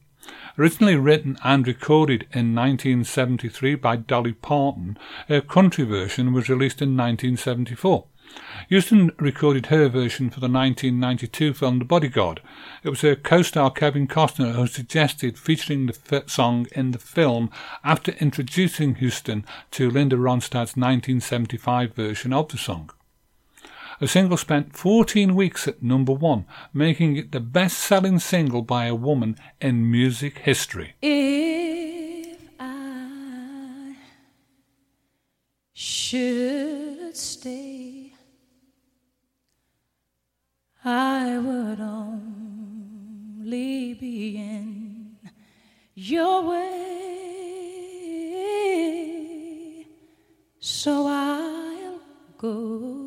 [0.59, 4.97] Originally written and recorded in 1973 by Dolly Parton,
[5.27, 8.05] her country version was released in 1974.
[8.67, 12.41] Houston recorded her version for the 1992 film The Bodyguard.
[12.83, 17.51] It was her co-star Kevin Costner who suggested featuring the song in the film
[17.83, 22.89] after introducing Houston to Linda Ronstadt's 1975 version of the song.
[23.99, 28.85] The single spent 14 weeks at number one, making it the best selling single by
[28.85, 30.93] a woman in music history.
[31.01, 33.95] If I
[35.73, 38.13] should stay,
[40.85, 42.75] I would only
[43.95, 45.17] be in
[45.95, 46.67] your way.
[50.59, 51.99] So I'll
[52.37, 53.06] go,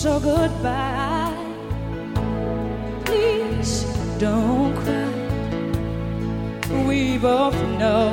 [0.00, 1.36] So goodbye.
[3.04, 3.84] Please
[4.18, 5.12] don't cry.
[6.88, 8.08] We both know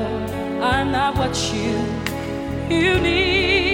[0.61, 1.79] I'm not what you
[2.69, 3.66] you need.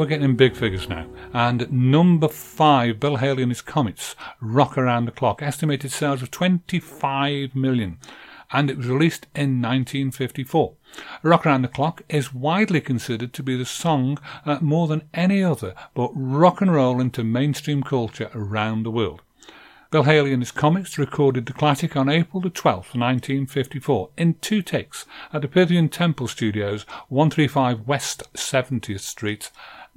[0.00, 1.04] We're getting in big figures now.
[1.34, 6.30] And number five, Bill Haley and his Comets, Rock Around the Clock, estimated sales of
[6.30, 7.98] 25 million.
[8.50, 10.72] And it was released in 1954.
[11.22, 15.44] Rock Around the Clock is widely considered to be the song uh, more than any
[15.44, 19.20] other, brought rock and roll into mainstream culture around the world.
[19.90, 24.62] Bill Haley and his Comets recorded the classic on April the 12th, 1954, in two
[24.62, 29.50] takes at the Pythian Temple Studios, 135 West 70th Street,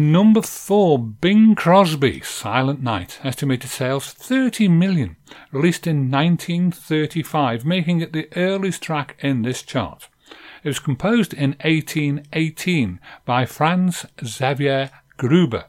[0.00, 5.16] Number four, Bing Crosby, Silent Night, estimated sales 30 million,
[5.52, 10.08] released in 1935, making it the earliest track in this chart.
[10.64, 15.66] It was composed in 1818 by Franz Xavier Gruber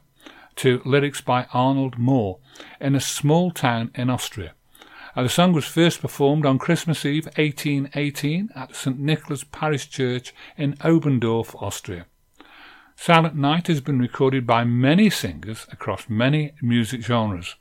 [0.56, 2.40] to lyrics by Arnold Moore
[2.80, 4.54] in a small town in Austria.
[5.14, 8.98] Uh, the song was first performed on Christmas Eve 1818 at St.
[8.98, 12.06] Nicholas Parish Church in Oberndorf, Austria.
[13.04, 17.56] Silent Night has been recorded by many singers across many music genres.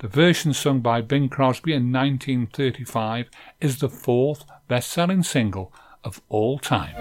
[0.00, 3.30] The version sung by Bing Crosby in 1935
[3.60, 5.72] is the fourth best selling single
[6.02, 6.96] of all time.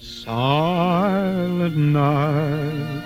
[0.00, 3.04] Silent night,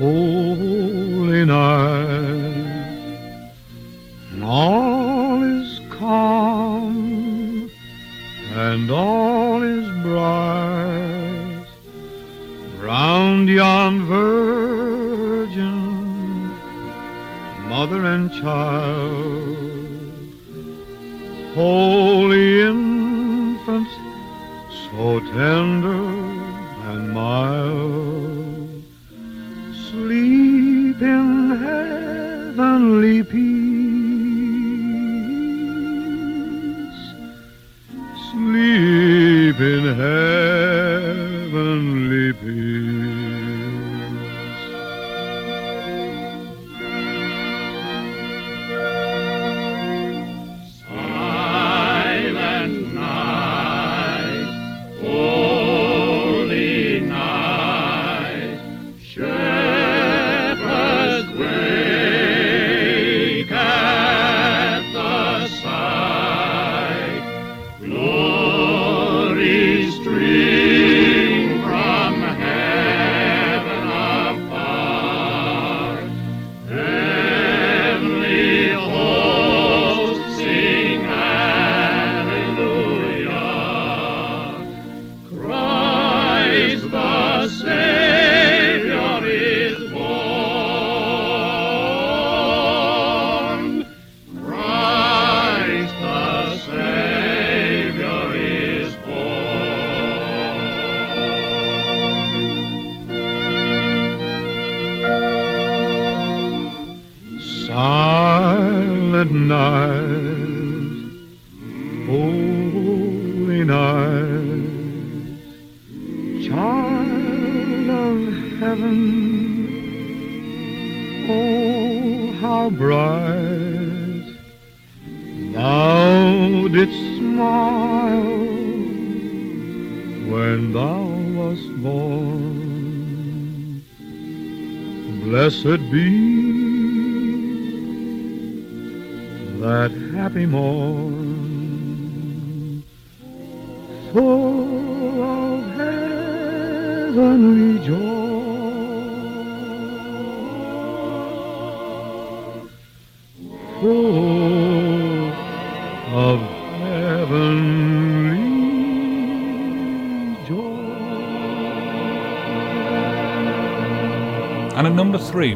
[0.00, 2.68] holy night,
[4.42, 5.67] all is
[8.54, 11.66] and all is bright
[12.80, 15.78] round yon virgin,
[17.68, 19.58] mother and child,
[21.54, 23.92] holy infants
[24.90, 26.04] so tender
[26.90, 28.82] and mild,
[29.90, 33.67] sleep in heavenly peace,
[38.48, 39.84] sleep in
[41.44, 42.67] heavenly peace.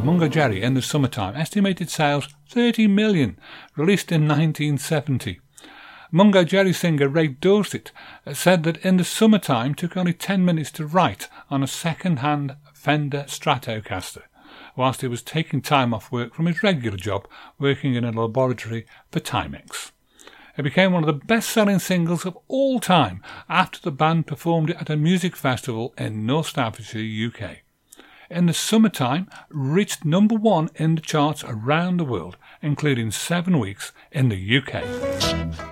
[0.02, 3.38] Mungo Jerry in the Summertime, estimated sales 30 million,
[3.76, 5.38] released in 1970.
[6.10, 7.92] Mungo Jerry singer Ray Dorset
[8.32, 13.26] said that in the summertime took only 10 minutes to write on a second-hand Fender
[13.28, 14.22] Stratocaster,
[14.74, 17.28] whilst he was taking time off work from his regular job
[17.60, 19.92] working in a laboratory for Timex.
[20.58, 24.78] It became one of the best-selling singles of all time after the band performed it
[24.80, 27.58] at a music festival in North Staffordshire, UK.
[28.32, 33.92] In the summertime, reached number one in the charts around the world, including seven weeks
[34.10, 35.71] in the UK.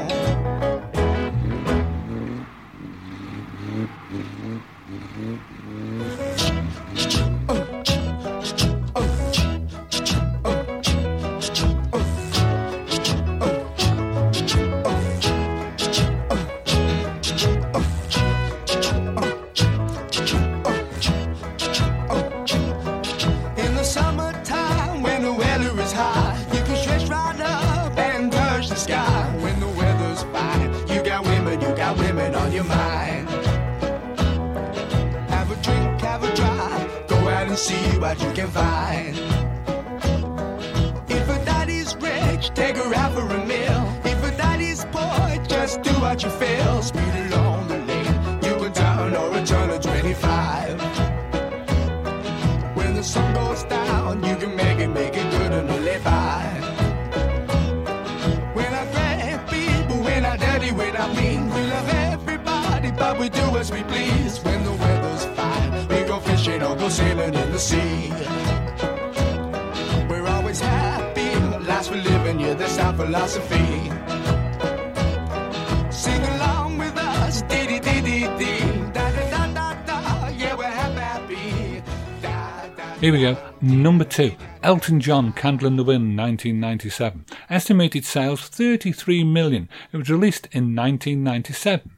[83.63, 84.33] Number two.
[84.63, 87.25] Elton John, Candle in the Wind, 1997.
[87.47, 89.69] Estimated sales 33 million.
[89.91, 91.91] It was released in 1997.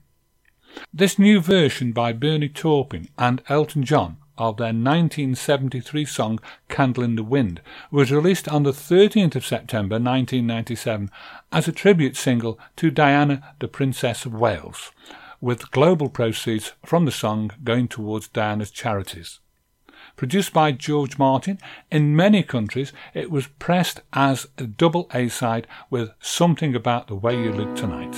[0.94, 7.16] This new version by Bernie Taupin and Elton John of their 1973 song Candle in
[7.16, 7.62] the Wind
[7.92, 11.10] was released on the 13th of September 1997
[11.54, 14.92] as a tribute single to Diana, the Princess of Wales,
[15.40, 19.40] with global proceeds from the song going towards Diana's charities.
[20.16, 21.60] Produced by George Martin,
[21.92, 27.16] in many countries it was pressed as a double A side with Something About the
[27.16, 28.14] Way You Look Tonight.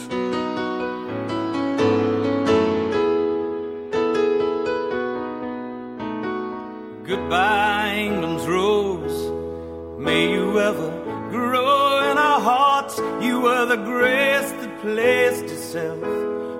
[7.07, 9.99] Goodbye, England's rose.
[9.99, 10.89] May you ever
[11.31, 12.97] grow in our hearts.
[13.23, 16.01] You were the grace that placed itself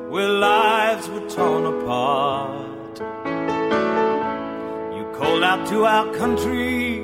[0.10, 2.75] where lives were torn apart.
[5.18, 7.00] Called out to our country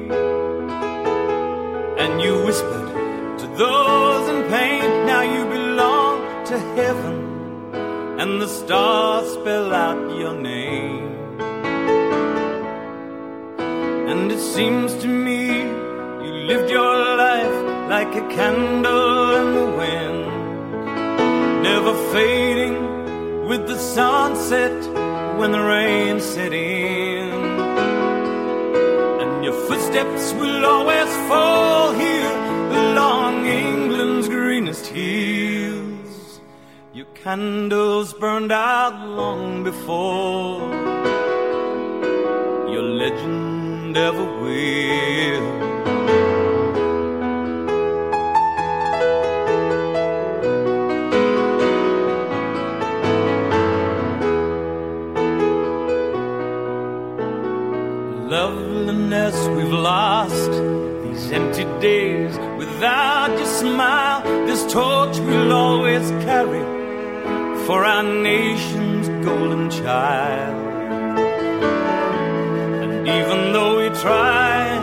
[2.02, 2.90] and you whispered
[3.40, 5.06] to those in pain.
[5.06, 7.18] Now you belong to heaven
[8.20, 11.08] and the stars spell out your name.
[14.10, 15.62] And it seems to me
[16.26, 17.58] you lived your life
[17.90, 20.22] like a candle in the wind,
[21.64, 24.78] never fading with the sunset
[25.40, 27.51] when the rain set in.
[29.68, 32.38] Footsteps will always fall here
[32.84, 36.42] along England's greenest hills.
[36.94, 40.62] Your candles burned out long before
[42.74, 45.71] your legend ever will.
[62.82, 66.64] without your smile, this torch we'll always carry
[67.68, 70.56] for our nation's golden child.
[72.82, 74.80] And even though we try,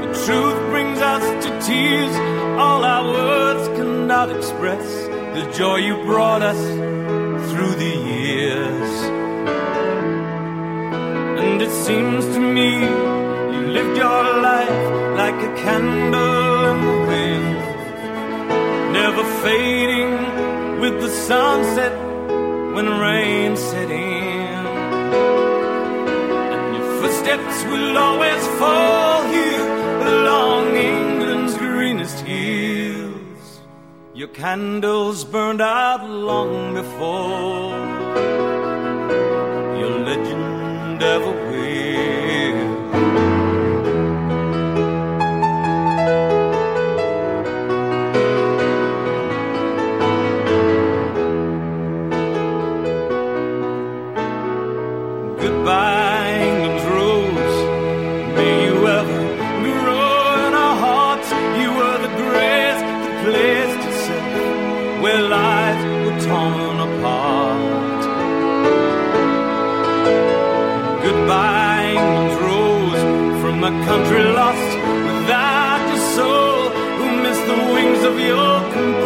[0.00, 2.14] the truth brings us to tears.
[2.58, 4.86] All our words cannot express
[5.36, 6.62] the joy you brought us
[7.50, 8.92] through the years.
[11.42, 12.70] And it seems to me
[13.52, 14.77] you lived your life
[15.38, 17.58] like a candle in the wind,
[18.92, 21.92] never fading with the sunset
[22.74, 24.66] when rain set in.
[26.54, 29.68] And your footsteps will always fall here
[30.12, 33.60] along England's greenest hills.
[34.14, 37.97] Your candles burned out long before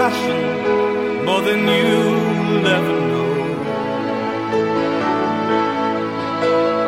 [0.03, 3.35] more than you'll ever know.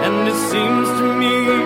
[0.06, 1.62] And it seems to me you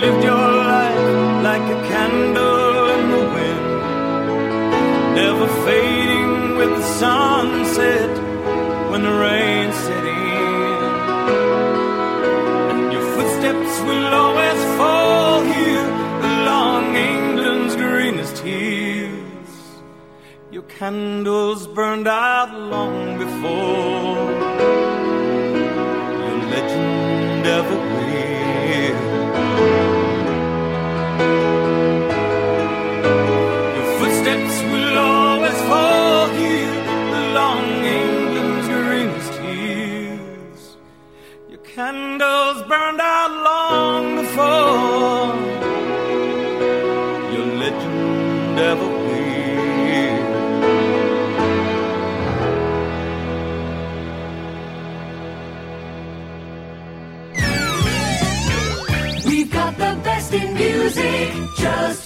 [0.00, 3.66] lived your life like a candle in the wind,
[5.14, 8.12] never fading with the sunset
[8.90, 10.78] when the rain set in.
[12.70, 15.90] And your footsteps will always fall here
[16.32, 18.81] along England's greenest hills.
[20.82, 24.32] Candles burned out long before
[26.18, 28.11] your legend ever will.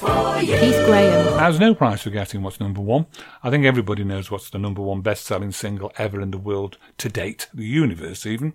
[0.01, 1.37] Keith Graham.
[1.39, 3.07] There's no prize for guessing what's number one.
[3.43, 6.77] I think everybody knows what's the number one best selling single ever in the world
[6.99, 8.53] to date, the universe even.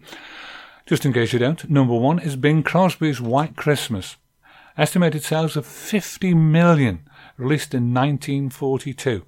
[0.86, 4.18] Just in case you don't, number one is Bing Crosby's White Christmas.
[4.78, 9.26] Estimated sales of 50 million, released in 1942.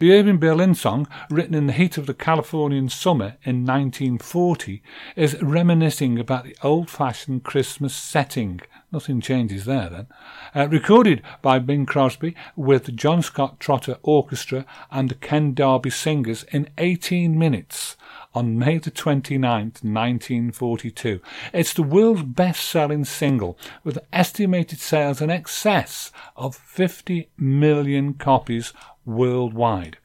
[0.00, 4.82] The Irving Berlin song, written in the heat of the Californian summer in 1940,
[5.14, 8.60] is reminiscing about the old fashioned Christmas setting.
[8.96, 10.06] Nothing changes there then.
[10.54, 16.70] Uh, recorded by Bing Crosby with John Scott Trotter Orchestra and Ken Darby Singers in
[16.78, 17.98] 18 minutes
[18.34, 21.20] on May the 29th, 1942.
[21.52, 28.72] It's the world's best selling single with estimated sales in excess of 50 million copies
[29.04, 29.98] worldwide.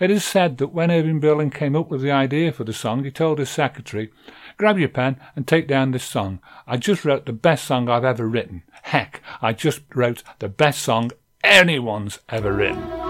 [0.00, 3.04] It is said that when Irving Berlin came up with the idea for the song,
[3.04, 4.10] he told his secretary,
[4.56, 6.40] Grab your pen and take down this song.
[6.66, 8.62] I just wrote the best song I've ever written.
[8.82, 11.10] Heck, I just wrote the best song
[11.42, 13.03] anyone's ever written.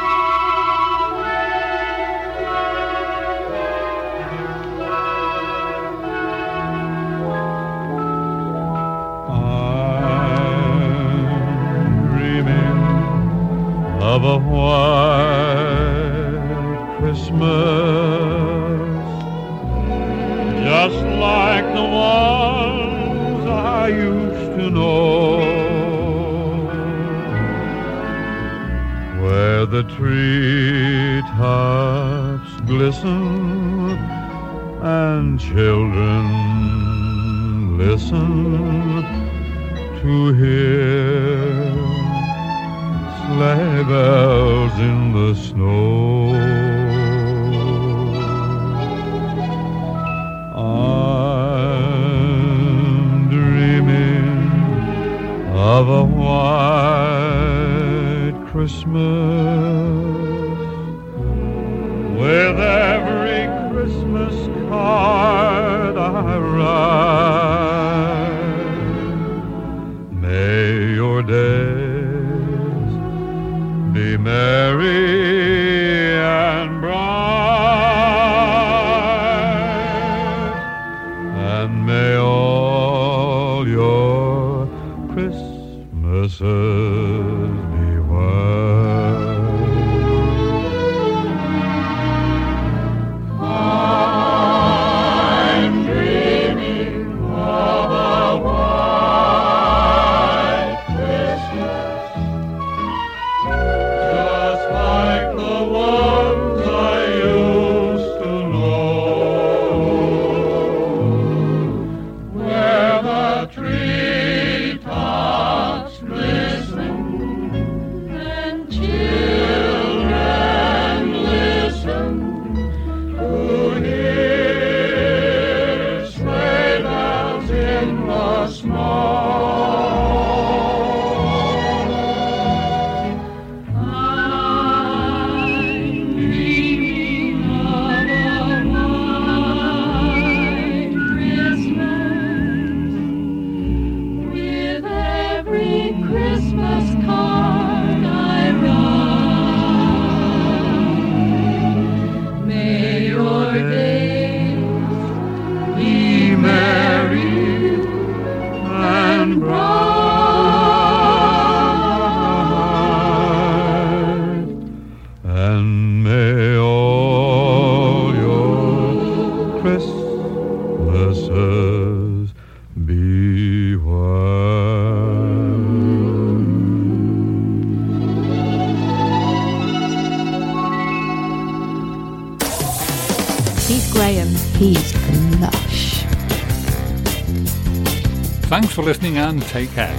[189.04, 189.94] Listening and take care.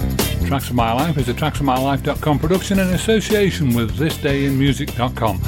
[0.46, 5.40] Tracks of My Life is a tracksofmylife.com production in association with thisdayinmusic.com.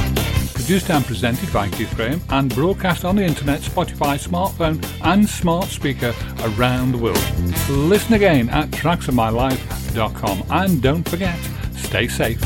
[0.54, 5.66] Produced and presented by Keith Graham and broadcast on the internet, Spotify, smartphone and smart
[5.66, 7.18] speaker around the world.
[7.68, 11.38] Listen again at tracksofmylife.com and don't forget,
[11.74, 12.40] stay safe.